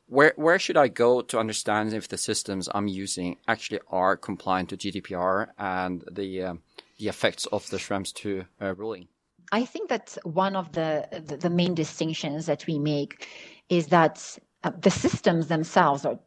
[0.08, 4.70] where where should I go to understand if the systems I'm using actually are compliant
[4.70, 6.62] to GDPR and the um,
[7.00, 9.08] the effects of the Schrems II uh, ruling?
[9.52, 13.28] I think that one of the, the, the main distinctions that we make
[13.70, 14.16] is that
[14.64, 16.20] uh, the systems themselves or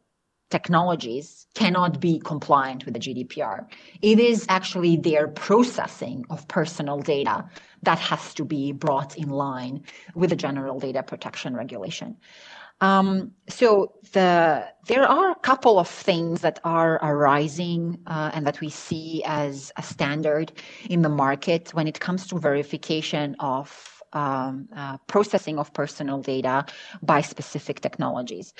[0.49, 3.65] technologies cannot be compliant with the GDPR.
[4.01, 7.45] It is actually their processing of personal data
[7.83, 9.83] that has to be brought in line
[10.15, 12.17] with the general data protection regulation.
[12.79, 18.61] Um, so the there are a couple of things that are arising uh, and that
[18.61, 20.51] we see as a standard
[20.87, 26.65] in the market when it comes to verification of um, uh, processing of personal data
[27.01, 28.53] by specific technologies.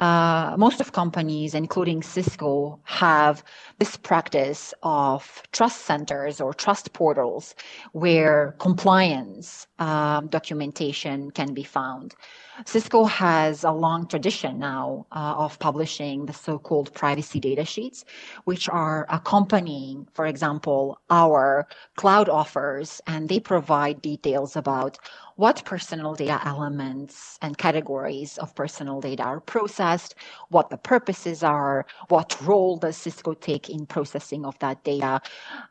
[0.00, 3.44] Uh, most of companies, including Cisco, have
[3.78, 7.54] this practice of trust centers or trust portals
[7.92, 12.14] where compliance um, documentation can be found.
[12.66, 18.04] Cisco has a long tradition now uh, of publishing the so-called privacy data sheets,
[18.44, 21.66] which are accompanying, for example, our
[21.96, 24.98] cloud offers, and they provide details about
[25.36, 30.14] what personal data elements and categories of personal data are processed,
[30.48, 35.20] what the purposes are, what role does Cisco take in processing of that data,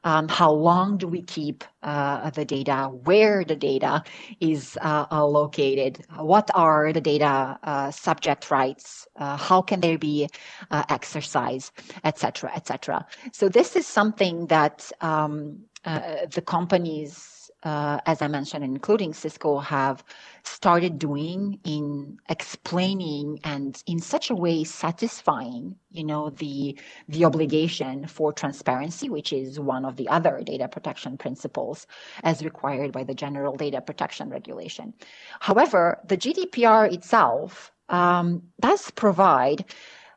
[0.04, 4.04] um, how long do we keep uh, the data, where the data
[4.40, 10.28] is uh, located, what are the data uh, subject rights, uh, how can they be
[10.72, 11.72] uh, exercised,
[12.04, 13.06] etc., etc.
[13.32, 17.33] So this is something that um, uh, the companies
[17.64, 20.04] uh, as I mentioned, including Cisco, have
[20.44, 28.06] started doing in explaining and in such a way satisfying, you know, the the obligation
[28.08, 31.88] for transparency, which is one of the other data protection principles
[32.24, 34.94] as required by the General Data Protection Regulation.
[35.40, 39.66] However, the GDPR itself um, does provide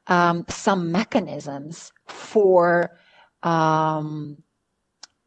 [0.09, 2.99] um, some mechanisms for
[3.43, 4.39] um,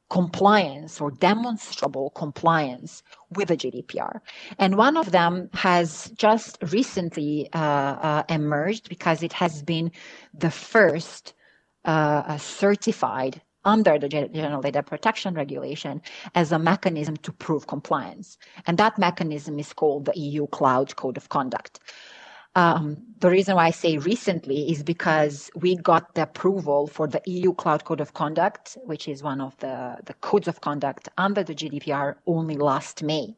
[0.09, 4.21] compliance or demonstrable compliance with the GDPR.
[4.57, 9.91] And one of them has just recently uh, uh, emerged because it has been
[10.33, 11.33] the first
[11.85, 16.01] uh, certified under the General Data Protection Regulation
[16.33, 18.37] as a mechanism to prove compliance.
[18.65, 21.79] And that mechanism is called the EU Cloud Code of Conduct.
[22.55, 27.21] Um, the reason why I say recently is because we got the approval for the
[27.25, 31.43] EU Cloud Code of Conduct, which is one of the, the codes of conduct under
[31.43, 33.35] the GDPR only last May.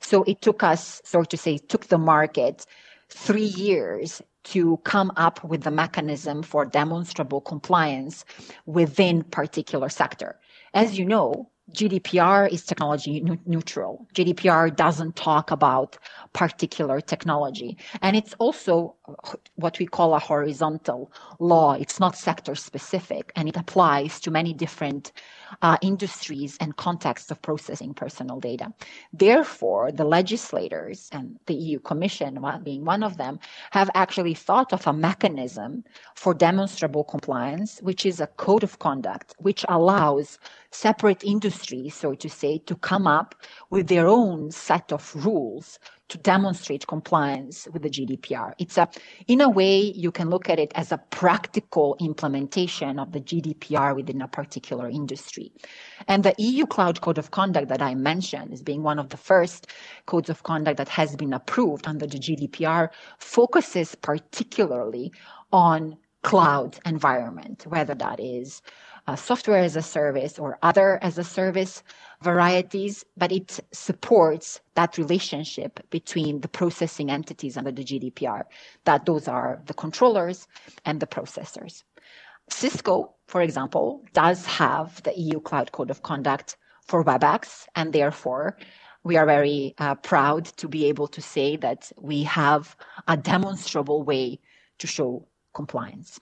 [0.00, 2.66] So it took us, so to say, took the market
[3.08, 8.24] three years to come up with the mechanism for demonstrable compliance
[8.66, 10.38] within particular sector.
[10.72, 14.06] As you know, GDPR is technology neutral.
[14.14, 15.98] GDPR doesn't talk about
[16.32, 17.76] particular technology.
[18.02, 18.94] And it's also
[19.56, 21.72] what we call a horizontal law.
[21.74, 25.12] It's not sector specific and it applies to many different
[25.62, 28.72] uh, industries and contexts of processing personal data.
[29.12, 33.38] Therefore, the legislators and the EU Commission, being one of them,
[33.70, 35.84] have actually thought of a mechanism
[36.14, 40.38] for demonstrable compliance, which is a code of conduct, which allows
[40.70, 43.34] separate industries, so to say, to come up
[43.70, 45.78] with their own set of rules
[46.10, 48.52] to demonstrate compliance with the GDPR.
[48.58, 48.88] It's a,
[49.26, 53.96] in a way, you can look at it as a practical implementation of the GDPR
[53.96, 55.52] within a particular industry.
[56.08, 59.16] And the EU Cloud Code of Conduct that I mentioned as being one of the
[59.16, 59.68] first
[60.06, 65.12] codes of conduct that has been approved under the GDPR focuses particularly
[65.52, 68.62] on cloud environment, whether that is
[69.06, 71.82] uh, software as a service or other as a service
[72.22, 78.42] varieties, but it supports that relationship between the processing entities under the GDPR,
[78.84, 80.46] that those are the controllers
[80.84, 81.82] and the processors.
[82.48, 88.56] Cisco, for example, does have the EU Cloud Code of Conduct for WebEx, and therefore
[89.04, 92.76] we are very uh, proud to be able to say that we have
[93.08, 94.40] a demonstrable way
[94.78, 96.20] to show compliance.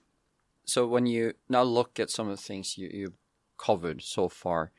[0.69, 3.19] So when you now look at some of the things you, you've
[3.57, 4.71] covered so far,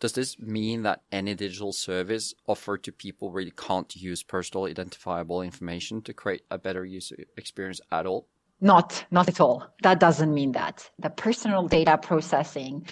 [0.00, 5.42] does this mean that any digital service offered to people really can't use personal identifiable
[5.42, 8.26] information to create a better user experience at all?
[8.62, 9.66] not, not at all.
[9.82, 10.88] That doesn't mean that.
[11.00, 12.86] The personal data processing,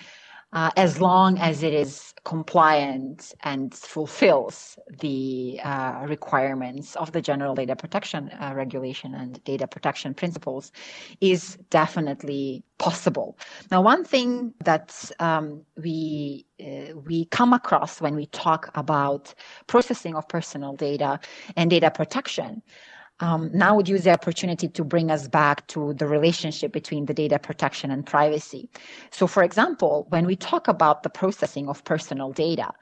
[0.53, 7.55] uh, as long as it is compliant and fulfills the uh, requirements of the General
[7.55, 10.73] Data Protection uh, Regulation and data protection principles,
[11.21, 13.39] is definitely possible.
[13.71, 19.35] Now, one thing that um, we uh, we come across when we talk about
[19.67, 21.21] processing of personal data
[21.57, 22.63] and data protection
[23.21, 27.14] um, now would use the opportunity to bring us back to the relationship between the
[27.14, 28.68] data protection and privacy.
[29.11, 32.73] So, for example, when we talk about the processing of personal data,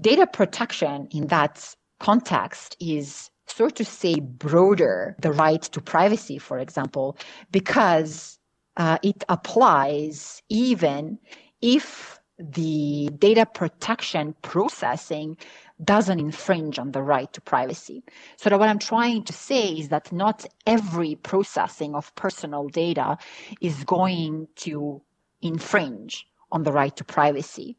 [0.00, 6.58] data protection in that context is sort to say broader the right to privacy, for
[6.58, 7.16] example,
[7.50, 8.38] because
[8.76, 11.18] uh, it applies even
[11.60, 15.36] if the data protection processing
[15.84, 18.02] doesn't infringe on the right to privacy.
[18.36, 23.18] So that what I'm trying to say is that not every processing of personal data
[23.60, 25.00] is going to
[25.40, 27.76] infringe on the right to privacy.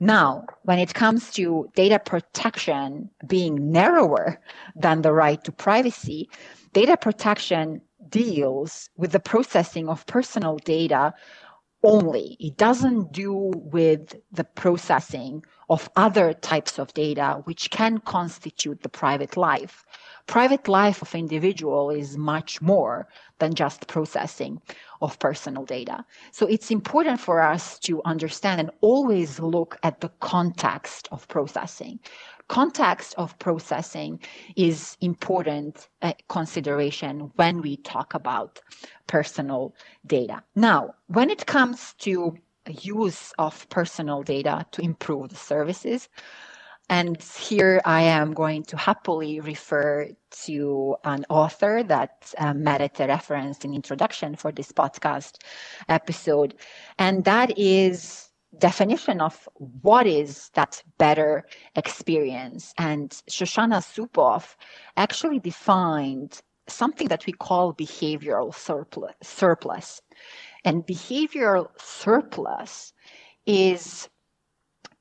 [0.00, 4.40] Now, when it comes to data protection being narrower
[4.74, 6.28] than the right to privacy,
[6.72, 11.14] data protection deals with the processing of personal data
[11.82, 12.36] only.
[12.40, 18.88] It doesn't do with the processing of other types of data which can constitute the
[18.88, 19.84] private life.
[20.26, 23.08] Private life of individual is much more
[23.38, 24.60] than just processing
[25.00, 26.04] of personal data.
[26.30, 31.98] So it's important for us to understand and always look at the context of processing.
[32.48, 34.20] Context of processing
[34.56, 38.60] is important uh, consideration when we talk about
[39.06, 39.74] personal
[40.06, 40.42] data.
[40.54, 42.36] Now, when it comes to
[42.68, 46.08] use of personal data to improve the services.
[46.88, 50.10] And here I am going to happily refer
[50.44, 55.38] to an author that uh, Merete referenced in introduction for this podcast
[55.88, 56.54] episode.
[56.98, 59.48] And that is definition of
[59.82, 61.44] what is that better
[61.76, 62.74] experience.
[62.78, 64.56] And Shoshana Zuboff
[64.96, 69.14] actually defined something that we call behavioral surplus.
[69.22, 70.02] surplus.
[70.64, 72.92] And behavioral surplus
[73.46, 74.08] is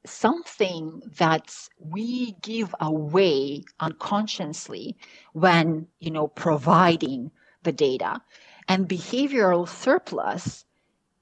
[0.05, 4.97] something that we give away unconsciously
[5.33, 7.31] when, you know, providing
[7.63, 8.21] the data.
[8.67, 10.65] And behavioral surplus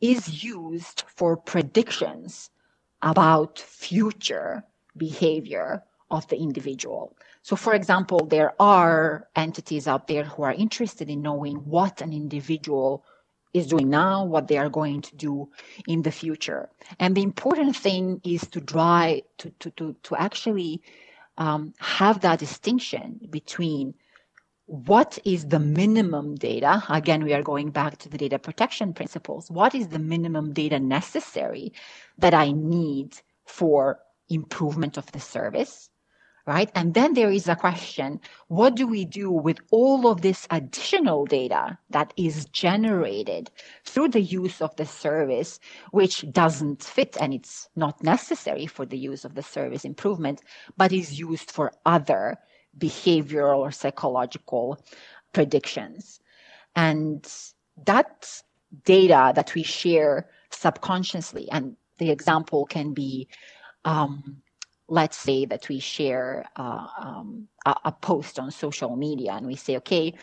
[0.02, 2.50] is used for predictions
[3.02, 4.64] about future
[4.98, 7.16] behavior of the individual.
[7.42, 12.14] So, for example, there are entities out there who are interested in knowing what an
[12.14, 13.06] individual
[13.54, 15.50] is doing now, what they are going to do
[15.88, 16.70] in the future.
[17.00, 20.82] And the important thing is to try to, to, to, to actually
[21.38, 23.96] um, have that distinction between
[24.70, 26.84] what is the minimum data?
[26.90, 29.50] Again, we are going back to the data protection principles.
[29.50, 31.74] What is the minimum data necessary
[32.20, 33.18] that I need
[33.48, 34.00] for
[34.30, 35.90] improvement of the service?
[36.50, 36.72] right?
[36.74, 41.28] And then there is a question, what do we do with all of this additional
[41.28, 43.52] data that is generated
[43.86, 45.60] through the use of the service,
[45.92, 50.42] which doesn't fit and it's not necessary for the use of the service improvement,
[50.76, 52.40] but is used for other
[52.78, 54.80] behavioral or psychological
[55.34, 56.20] predictions.
[56.76, 57.28] And
[57.86, 58.42] that
[58.86, 63.28] data that we share subconsciously, and the example can be
[63.86, 64.42] um,
[64.90, 69.56] let's say that we share uh, um, a, a, post on social media and we
[69.56, 70.14] say, okay,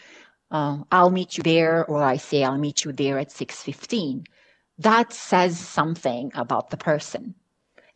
[0.50, 4.26] uh, I'll meet you there, or I say I'll meet you there at 6:15.
[4.78, 7.34] That says something about the person.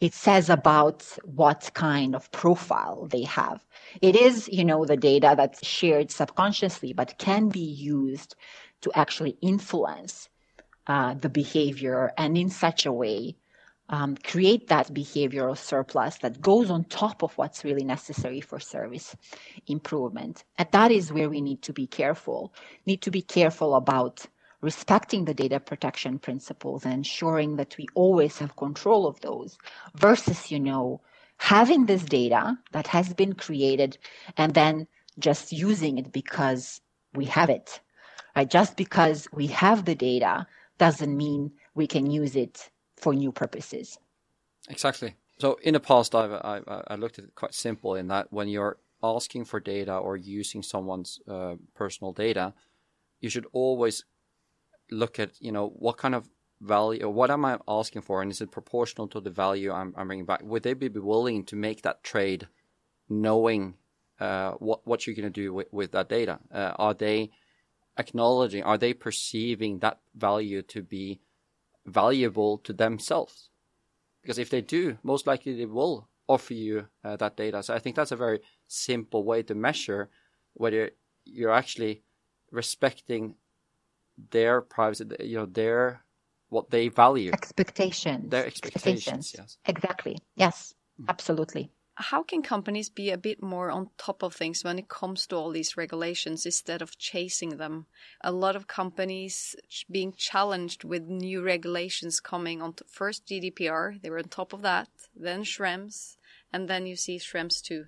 [0.01, 3.67] It says about what kind of profile they have.
[4.01, 8.35] It is, you know, the data that's shared subconsciously, but can be used
[8.81, 10.29] to actually influence
[10.87, 13.37] uh, the behavior and in such a way
[13.91, 19.17] um, create that behavioral surplus that goes on top of what's really necessary for service
[19.67, 20.45] improvement.
[20.57, 22.55] And that is where we need to be careful.
[22.87, 24.27] Need to be careful about
[24.61, 29.57] respecting the data protection principles and ensuring that we always have control of those
[29.95, 31.01] versus, you know,
[31.39, 33.97] having this data that has been created
[34.37, 34.87] and then
[35.19, 36.81] just using it because
[37.15, 37.81] we have it.
[38.37, 38.51] Right?
[38.51, 40.47] Just because we have the data
[40.79, 43.99] doesn't mean we can use it for new purposes.
[44.69, 45.15] Exactly.
[45.39, 48.49] So in the past, I've, I, I looked at it quite simple in that when
[48.49, 52.53] you're asking for data or using someone's uh, personal data,
[53.21, 54.05] you should always
[54.91, 56.29] look at you know what kind of
[56.61, 59.95] value or what am I asking for, and is it proportional to the value I'm,
[59.97, 60.43] I'm bringing back?
[60.43, 62.49] Would they be willing to make that trade,
[63.09, 63.75] knowing
[64.19, 66.39] uh, what what you're going to do with, with that data?
[66.53, 67.31] Uh, are they
[67.99, 71.21] acknowledging, are they perceiving that value to be
[71.87, 73.51] valuable to themselves?
[74.23, 77.63] Because if they do, most likely they will offer you uh, that data.
[77.63, 80.11] So I think that's a very simple way to measure
[80.55, 80.91] whether
[81.25, 82.03] you're actually
[82.51, 83.35] respecting
[84.31, 86.05] their privacy, you know, their
[86.51, 87.31] what they value.
[87.33, 88.31] Expectations.
[88.31, 89.57] Their expectations, yes.
[89.67, 90.19] Exactly.
[90.35, 91.07] Yes, mm.
[91.09, 91.71] absolutely.
[91.95, 95.37] How can companies be a bit more on top of things when it comes to
[95.37, 97.87] all these regulations instead of chasing them?
[98.23, 99.55] A lot of companies
[99.91, 102.75] being challenged with new regulations coming on.
[102.89, 106.17] First GDPR, they were on top of that, then Schrems,
[106.53, 107.85] and then you see Schrems 2.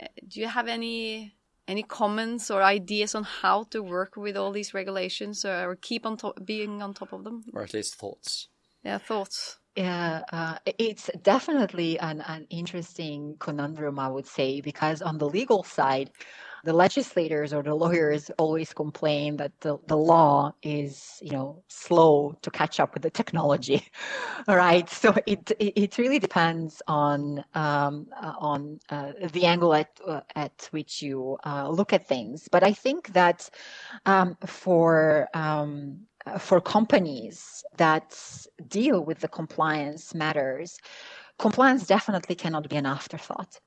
[0.00, 1.34] Uh, do you have any
[1.72, 6.04] any comments or ideas on how to work with all these regulations or, or keep
[6.06, 7.42] on top, being on top of them?
[7.54, 8.48] Or at least thoughts.
[8.84, 9.58] Yeah, thoughts.
[9.76, 15.62] Yeah, uh, it's definitely an, an interesting conundrum, I would say, because on the legal
[15.64, 16.10] side,
[16.64, 22.36] the legislators or the lawyers always complain that the, the law is, you know, slow
[22.42, 23.86] to catch up with the technology.
[24.48, 24.88] Right.
[24.90, 30.20] So it, it, it really depends on, um, uh, on uh, the angle at, uh,
[30.34, 32.48] at which you uh, look at things.
[32.50, 33.48] But I think that
[34.06, 36.06] um, for, um,
[36.38, 38.16] for companies that
[38.68, 40.78] deal with the compliance matters,
[41.38, 43.58] compliance definitely cannot be an afterthought.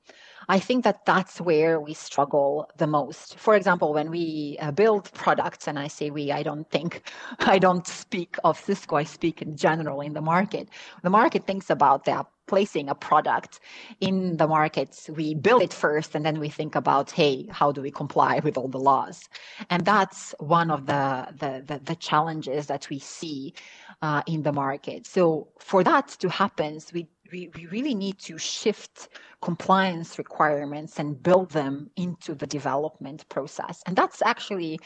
[0.48, 3.38] I think that that's where we struggle the most.
[3.38, 7.58] For example, when we uh, build products, and I say we, I don't think, I
[7.58, 10.68] don't speak of Cisco, I speak in general in the market.
[11.02, 13.60] The market thinks about that placing a product
[14.00, 17.82] in the markets, we build it first and then we think about, hey, how do
[17.82, 19.28] we comply with all the laws?
[19.68, 23.54] And that's one of the, the, the, the challenges that we see
[24.02, 25.06] uh, in the market.
[25.06, 29.08] So for that to happen, we we, we really need to shift
[29.42, 33.82] compliance requirements and build them into the development process.
[33.86, 34.78] And that's actually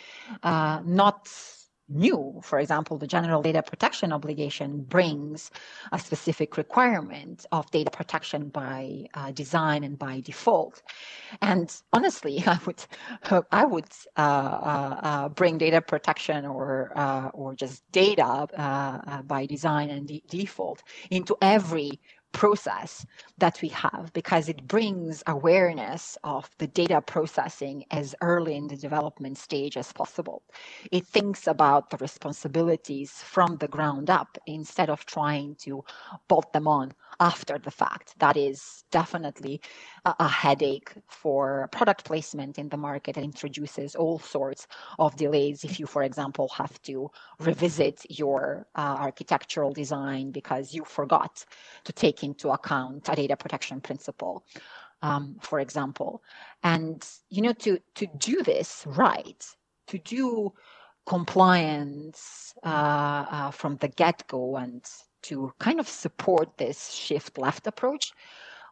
[0.42, 1.28] uh, not
[1.90, 2.40] new.
[2.42, 5.50] For example, the general data protection obligation brings
[5.92, 10.82] a specific requirement of data protection by uh, design and by default.
[11.42, 12.84] And honestly, I would
[13.50, 18.24] I would uh, uh, uh bring data protection or uh, or just data
[18.56, 22.00] uh, by design and de- default into every
[22.32, 23.06] process
[23.38, 28.76] that we have because it brings awareness of the data processing as early in the
[28.76, 30.42] development stage as possible.
[30.92, 35.84] It thinks about the responsibilities from the ground up instead of trying to
[36.28, 38.18] bolt them on after the fact.
[38.18, 39.60] That is definitely
[40.06, 44.66] a, a headache for product placement in the market and introduces all sorts
[44.98, 50.84] of delays if you, for example, have to revisit your uh, architectural design because you
[50.84, 51.44] forgot
[51.84, 54.44] to take into account a data protection principle.
[55.02, 56.22] Um, for example,
[56.62, 59.42] and you know to to do this right,
[59.86, 60.52] to do
[61.06, 64.84] compliance uh, uh, from the get go and
[65.22, 68.12] to kind of support this shift left approach.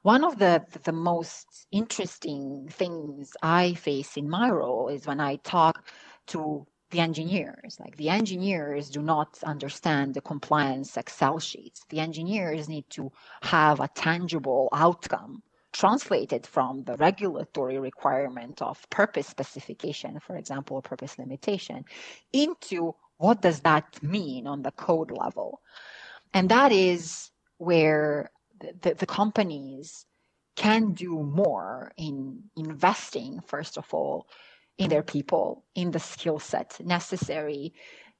[0.03, 5.37] One of the, the most interesting things I face in my role is when I
[5.37, 5.87] talk
[6.29, 7.79] to the engineers.
[7.81, 11.85] Like the engineers do not understand the compliance Excel sheets.
[11.91, 15.43] The engineers need to have a tangible outcome
[15.73, 21.85] translated from the regulatory requirement of purpose specification, for example, purpose limitation,
[22.33, 25.61] into what does that mean on the code level.
[26.35, 30.07] And that is where the, the, companies
[30.57, 34.27] can do more in investing, first of all,
[34.77, 37.73] in their people, in the skill set necessary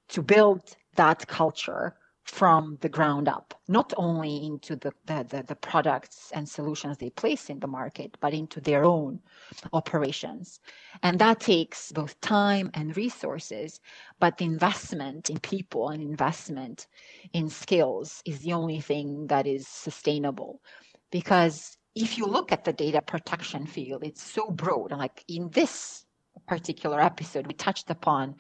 [0.09, 1.97] to build that culture
[2.29, 7.49] from the ground up, not only into the, the, the, products and solutions they place
[7.49, 9.19] in the market, but into their own
[9.73, 10.61] operations.
[11.03, 13.81] And that takes both time and resources,
[14.21, 16.87] but the investment in people and investment
[17.33, 20.61] in skills is the only thing that is sustainable.
[21.11, 24.93] Because if you look at the data protection field, it's so broad.
[24.93, 26.05] Like in this
[26.47, 28.37] particular episode, we touched upon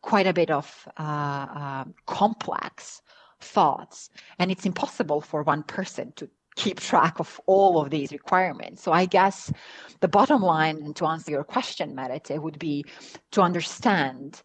[0.00, 3.02] quite a bit of uh, uh, complex
[3.42, 4.10] thoughts.
[4.38, 8.82] And it's impossible for one person to keep track of all of these requirements.
[8.82, 9.52] So I guess
[10.00, 12.84] the bottom line, and to answer your question, Merete, would be
[13.30, 14.42] to understand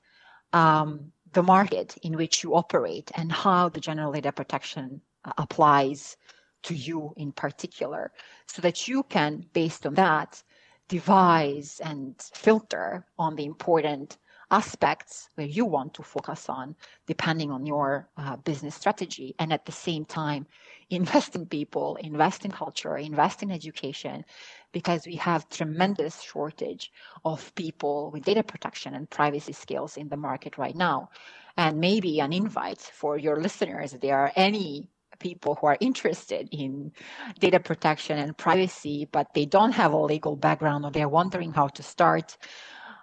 [0.54, 6.16] um, the market in which you operate and how the general data protection uh, applies
[6.64, 8.12] to you in particular,
[8.48, 10.42] so that you can, based on that,
[10.88, 14.18] devise and filter on the important
[14.52, 16.76] aspects where you want to focus on
[17.06, 19.36] depending on your uh, business strategy.
[19.40, 20.48] And at the same time
[20.90, 24.24] invest in people invest in culture invest in education
[24.72, 26.92] because we have tremendous shortage
[27.26, 31.10] of people with data protection and privacy skills in the market right now.
[31.58, 34.90] And maybe an invite for your listeners if there are any
[35.20, 36.92] people who are interested in
[37.40, 41.68] data protection and privacy but they don't have a legal background or they're wondering how
[41.68, 42.38] to start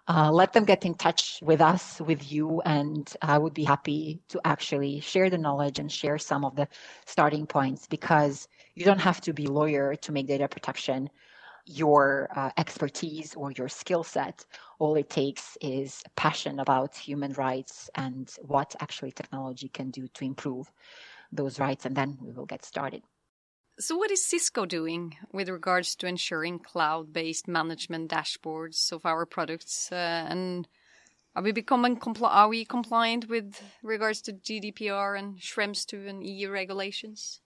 [0.09, 4.21] uh, let them get in touch with us, with you, and I would be happy
[4.29, 6.69] to actually share the knowledge and share some of the
[7.07, 11.09] starting points because you don't have to be lawyer to make data protection
[11.67, 14.45] your uh, expertise or your skill set.
[14.79, 20.25] All it takes is passion about human rights and what actually technology can do to
[20.25, 20.71] improve
[21.33, 23.03] those rights, and then we will get started.
[23.79, 29.27] So, what is Cisco doing with regards to ensuring cloud based management dashboards of our
[29.27, 29.91] products?
[29.91, 30.69] Uh, and
[31.35, 36.25] are we becoming compli- are we compliant with regards to GDPR and Schrems 2 and
[36.25, 37.41] EU regulations?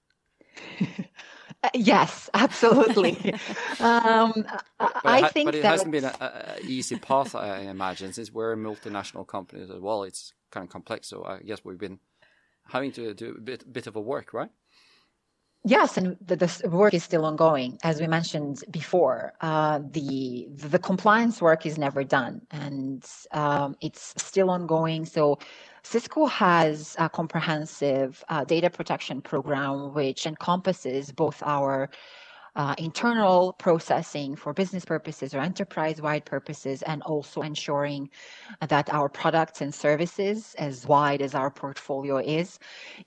[1.74, 3.32] yes, absolutely.
[3.80, 4.44] um,
[4.78, 8.52] I ha- think but it that hasn't been an easy path, I imagine, since we're
[8.52, 10.02] a multinational company as well.
[10.02, 12.00] It's kind of complex, so I guess we've been
[12.66, 14.50] having to do a bit, bit of a work, right?
[15.68, 17.78] Yes, and the, the, work is still ongoing.
[17.84, 24.14] As we mentioned before, uh, the the compliance work is never done, and um, it's
[24.16, 25.04] still ongoing.
[25.04, 25.38] So,
[25.82, 31.90] Cisco has a comprehensive uh, data protection program which encompasses both our
[32.56, 38.08] uh, internal processing for business purposes or enterprise-wide purposes, and also ensuring
[38.66, 42.58] that our products and services, as wide as our portfolio is,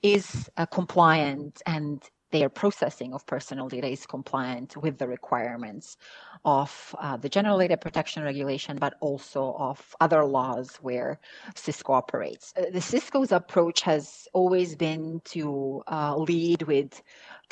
[0.04, 5.96] is uh, compliant and their processing of personal data is compliant with the requirements
[6.44, 11.20] of uh, the General Data Protection Regulation, but also of other laws where
[11.54, 12.52] Cisco operates.
[12.56, 17.02] Uh, the Cisco's approach has always been to uh, lead with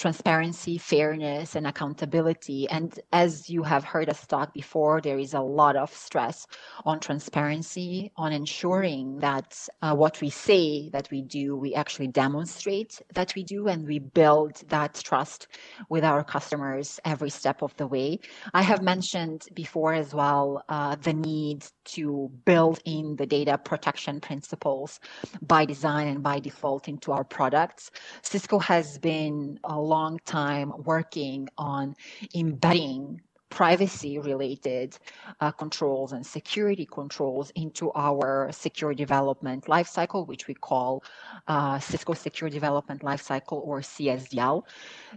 [0.00, 2.66] transparency, fairness, and accountability.
[2.70, 6.46] And as you have heard us talk before, there is a lot of stress
[6.86, 13.02] on transparency, on ensuring that uh, what we say that we do, we actually demonstrate
[13.12, 15.48] that we do, and we build that trust
[15.88, 18.18] with our customers every step of the way.
[18.54, 21.66] I have mentioned before as well uh, the need
[21.96, 25.00] to build in the data protection principles
[25.42, 27.90] by design and by default into our products.
[28.22, 31.94] Cisco has been a long time working on
[32.34, 33.20] embedding
[33.50, 34.96] privacy related
[35.40, 41.02] uh, controls and security controls into our secure development lifecycle, which we call
[41.48, 44.62] uh, Cisco Secure Development Lifecycle or CSDL.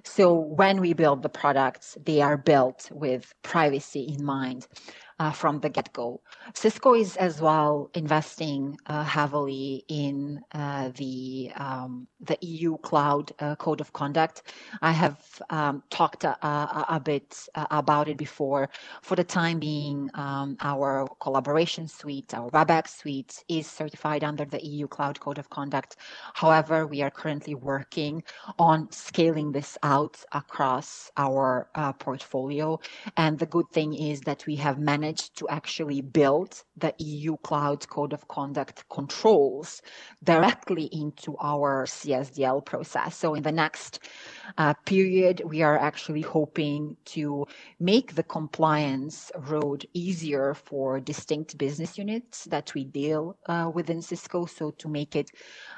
[0.04, 4.68] So when we build the products, they are built with privacy in mind
[5.34, 6.22] from the get-go.
[6.54, 13.56] Cisco is as well investing uh, heavily in uh, the um, the EU Cloud uh,
[13.56, 14.44] Code of Conduct.
[14.82, 18.70] I have um, talked a, a, a bit uh, about it before.
[19.02, 24.64] For the time being, um, our collaboration suite, our WebEx suite, is certified under the
[24.66, 25.98] EU Cloud Code of Conduct.
[26.34, 28.24] However, we are currently working
[28.58, 32.80] on scaling this out across our uh, portfolio.
[33.18, 37.38] And the good thing is that we have managed managed to actually build the EU
[37.38, 39.82] Cloud Code of Conduct controls
[40.24, 43.16] directly into our CSDL process.
[43.16, 44.00] So in the next
[44.58, 47.46] uh, period, we are actually hoping to
[47.80, 54.48] make the compliance road easier for distinct business units that we deal uh, within Cisco.
[54.48, 55.30] So to make it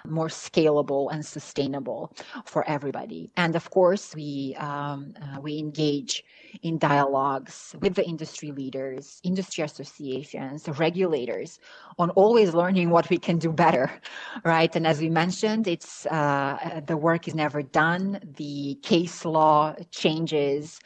[0.06, 2.14] more scalable and sustainable
[2.46, 3.32] for everybody.
[3.36, 6.24] And of course, we um, uh, we engage
[6.62, 11.60] in dialogues with the industry leaders, industry associations, regulators
[11.98, 13.92] on always learning what we can do better,
[14.44, 14.76] right?
[14.76, 18.20] And as we mentioned, it's uh, the work is never done.
[18.38, 20.80] The case law changes,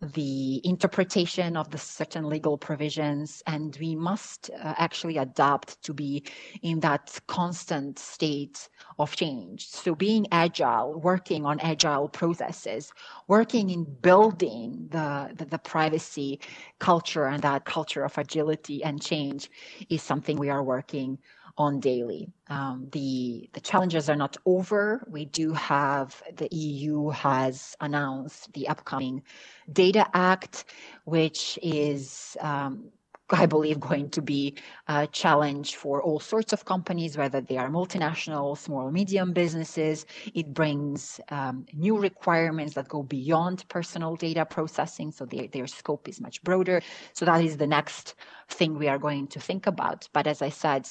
[0.00, 6.22] the interpretation of the certain legal provisions, and we must uh, actually adapt to be
[6.62, 8.68] in that constant state
[8.98, 9.68] of change.
[9.68, 12.92] So being agile, working on agile processes,
[13.28, 16.40] working in building the, the, the privacy
[16.78, 19.50] culture and that culture of agility and change
[19.88, 21.18] is something we are working
[21.56, 22.28] on daily.
[22.48, 25.06] Um, the the challenges are not over.
[25.08, 29.22] We do have the EU has announced the upcoming
[29.72, 30.64] Data Act,
[31.04, 32.90] which is um,
[33.30, 34.56] I believe, going to be
[34.86, 40.04] a challenge for all sorts of companies, whether they are multinational, small, medium businesses.
[40.34, 46.06] It brings um, new requirements that go beyond personal data processing, so their, their scope
[46.08, 46.82] is much broader.
[47.14, 48.14] So that is the next
[48.50, 50.06] thing we are going to think about.
[50.12, 50.86] But as I said,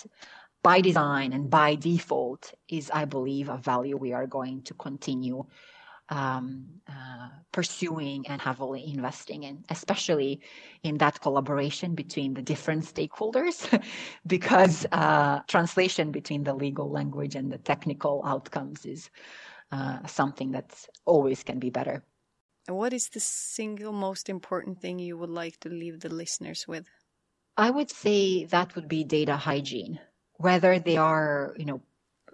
[0.64, 5.46] by design and by default is, I believe, a value we are going to continue
[6.10, 10.41] um, uh, pursuing and heavily investing in, especially
[10.84, 13.68] in that collaboration between the different stakeholders,
[14.28, 19.10] because uh, translation between the legal language and the technical outcomes is
[19.72, 22.04] uh, something that always can be better.
[22.68, 26.88] What is the single most important thing you would like to leave the listeners with?
[27.58, 29.99] I would say that would be data hygiene,
[30.36, 31.82] whether they are, you know,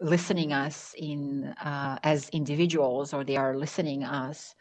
[0.02, 4.56] listening us in uh, as individuals or they are listening us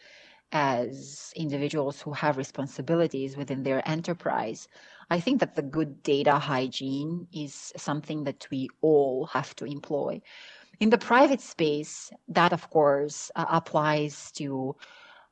[0.53, 4.69] as individuals who have responsibilities within their enterprise.
[5.11, 10.23] I think that the good data hygiene is something that we all have to employ.
[10.81, 14.77] In the private space that of course uh, applies to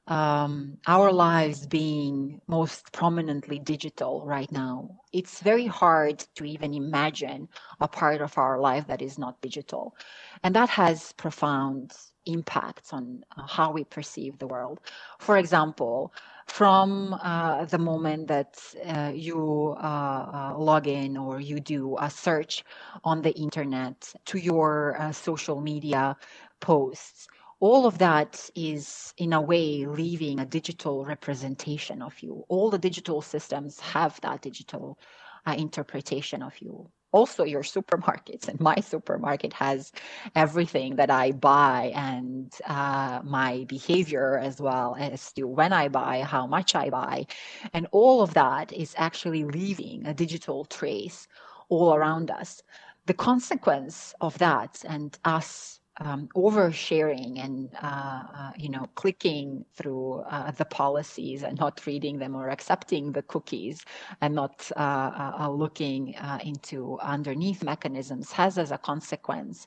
[0.07, 7.49] um, our lives being most prominently digital right now, it's very hard to even imagine
[7.81, 9.97] a part of our life that is not digital.
[10.43, 11.93] And that has profound
[12.27, 14.81] impacts on uh, how we perceive the world.
[15.19, 16.13] For example,
[16.47, 22.11] from uh, the moment that uh, you uh, uh, log in or you do a
[22.11, 22.65] search
[23.05, 26.17] on the internet to your uh, social media
[26.61, 27.29] posts,
[27.61, 32.45] all of that is in a way leaving a digital representation of you.
[32.49, 34.99] All the digital systems have that digital
[35.47, 36.91] uh, interpretation of you.
[37.13, 39.91] Also your supermarkets and my supermarket has
[40.35, 46.23] everything that i buy and uh, my behavior as well as to when i buy
[46.23, 47.25] how much i buy.
[47.73, 51.27] And all of that is actually leaving a digital trace
[51.71, 52.63] all around us.
[53.07, 60.21] The consequence of that and us um, oversharing and uh, uh, you know clicking through
[60.31, 63.85] uh, the policies and not reading them or accepting the cookies
[64.21, 69.67] and not uh, uh, uh, looking into underneath mechanisms has as a consequence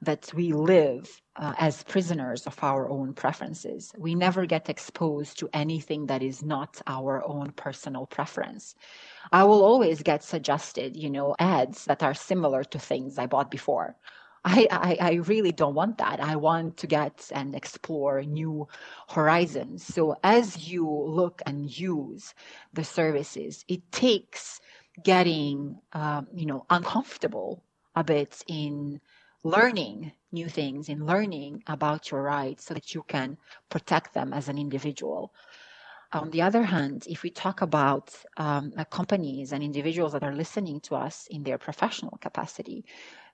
[0.00, 1.20] that we live
[1.58, 3.92] as prisoners of our own preferences.
[3.98, 8.74] We never get exposed to anything that is not our own personal preference.
[9.32, 13.50] I will always get suggested, you know, ads that are similar to things I bought
[13.50, 13.96] before
[14.46, 16.20] I, I, I really don't want that.
[16.20, 18.68] I want to get and explore new
[19.08, 19.84] horizons.
[19.84, 22.32] So as you look and use
[22.72, 24.60] the services, it takes
[25.02, 27.64] getting, um, you know, uncomfortable
[27.96, 29.00] a bit in
[29.42, 33.36] learning new things, in learning about your rights so that you can
[33.68, 35.34] protect them as an individual.
[36.12, 40.78] On the other hand, if we talk about um, companies and individuals that are listening
[40.82, 42.84] to us in their professional capacity,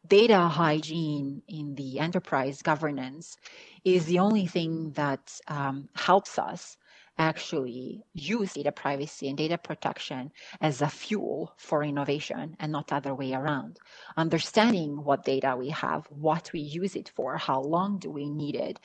[0.07, 3.37] data hygiene in the enterprise governance
[3.85, 6.77] is the only thing that um, helps us
[7.19, 13.15] actually use data privacy and data protection as a fuel for innovation and not other
[13.15, 13.79] way around.
[14.17, 18.55] Understanding what data we have what we use it for how long do we need
[18.57, 18.79] it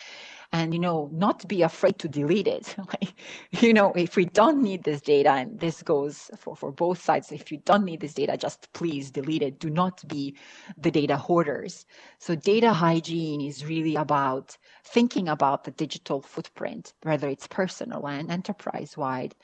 [0.51, 2.75] and you know not be afraid to delete it.
[2.87, 3.13] Like,
[3.51, 7.31] you know if we don't need this data and this goes for, for both sides
[7.31, 9.59] if you don't need this data just please delete it.
[9.59, 10.35] Do not be
[10.77, 11.85] the data hoarders.
[12.19, 18.16] So data hygiene is really about thinking about the digital footprint whether it's personal and
[18.17, 19.35] enterprise wide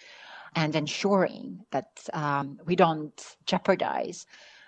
[0.56, 4.26] and ensuring that um, we don't jeopardize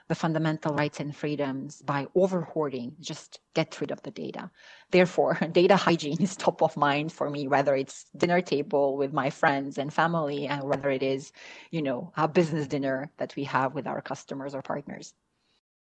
[0.07, 4.51] the fundamental rights and freedoms by over hoarding, just get rid of the data.
[4.91, 9.29] Therefore, data hygiene is top of mind for me, whether it's dinner table with my
[9.29, 11.31] friends and family, and whether it is,
[11.71, 15.13] you know, a business dinner that we have with our customers or partners.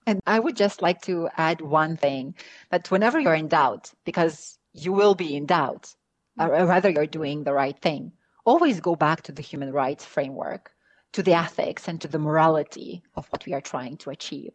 [0.06, 2.36] And I would just like to add one thing
[2.70, 5.96] that whenever you're in doubt, because you will be in doubt,
[6.40, 8.12] or whether you're doing the right thing,
[8.46, 10.72] always go back to the human rights framework
[11.14, 14.52] to the ethics and to the morality of what we are trying to achieve.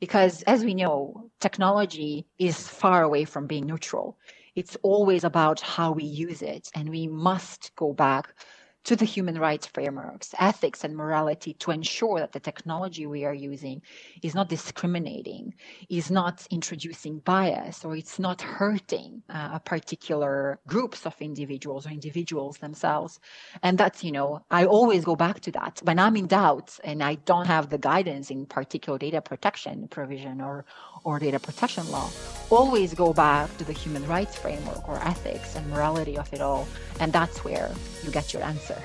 [0.00, 4.18] Because as we know, technology is far away from being neutral.
[4.56, 6.68] It's always about how we use it.
[6.74, 8.34] And we must go back
[8.84, 13.34] to the human rights frameworks, ethics, and morality to ensure that the technology we are
[13.34, 13.82] using
[14.22, 15.54] is not discriminating,
[15.88, 22.58] is not introducing bias, or it's not hurting uh, particular groups of individuals or individuals
[22.58, 23.20] themselves.
[23.62, 25.80] And that's, you know, I always go back to that.
[25.84, 30.40] When I'm in doubt and I don't have the guidance in particular data protection provision
[30.40, 30.64] or,
[31.04, 32.08] or data protection law,
[32.48, 36.66] always go back to the human rights framework or ethics and morality of it all.
[36.98, 37.70] And that's where
[38.02, 38.79] you get your answer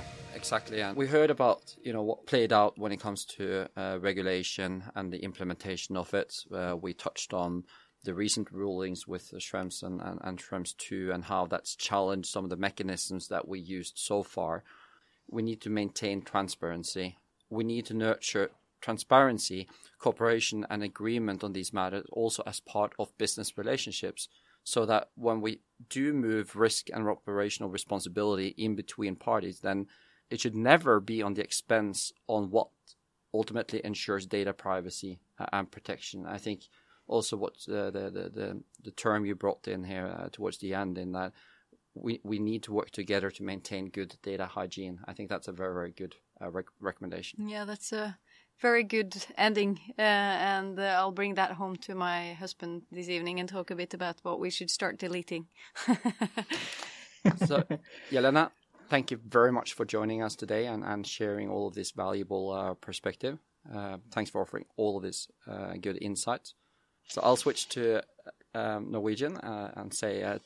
[0.45, 3.97] Exactly, and we heard about you know what played out when it comes to uh,
[3.99, 6.35] regulation and the implementation of it.
[6.53, 7.63] Uh, we touched on
[8.03, 12.43] the recent rulings with Schrems and, and, and Schrems 2 and how that's challenged some
[12.43, 14.63] of the mechanisms that we used so far.
[15.27, 17.17] We need to maintain transparency.
[17.49, 19.67] We need to nurture transparency,
[19.97, 24.29] cooperation, and agreement on these matters also as part of business relationships
[24.63, 29.87] so that when we do move risk and operational responsibility in between parties, then
[30.30, 32.69] it should never be on the expense on what
[33.34, 35.19] ultimately ensures data privacy
[35.51, 36.26] and protection.
[36.26, 36.61] I think
[37.07, 40.73] also what uh, the, the, the the term you brought in here uh, towards the
[40.73, 41.34] end in that
[41.93, 44.99] we we need to work together to maintain good data hygiene.
[45.05, 47.47] I think that's a very very good uh, rec recommendation.
[47.47, 48.17] Yeah, that's a
[48.61, 50.01] very good ending, uh,
[50.55, 53.93] and uh, I'll bring that home to my husband this evening and talk a bit
[53.93, 55.47] about what we should start deleting.
[57.45, 57.63] so,
[58.11, 58.51] Jelena,
[58.89, 62.51] thank you very much for joining us today and, and sharing all of this valuable
[62.51, 63.38] uh, perspective.
[64.11, 65.27] thanks for offering all of this
[65.81, 66.53] good insights.
[67.07, 68.01] So I'll switch to
[68.55, 70.39] um, Norwegian uh, and say uh,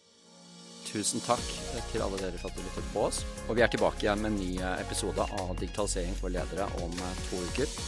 [0.90, 1.44] tusen takk
[1.92, 3.22] til alle dere for at dere lyttet på oss.
[3.48, 6.94] Og vi er tilbake igjen med en ny uh, episode av Digitalisering for ledere om
[7.00, 7.80] uh, to uker.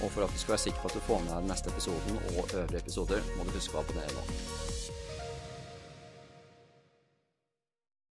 [0.00, 1.72] Og for at du skal være sikker på at du får med deg den neste
[1.74, 4.69] episoden og øvrige episoder, må du huske å abonnere nå.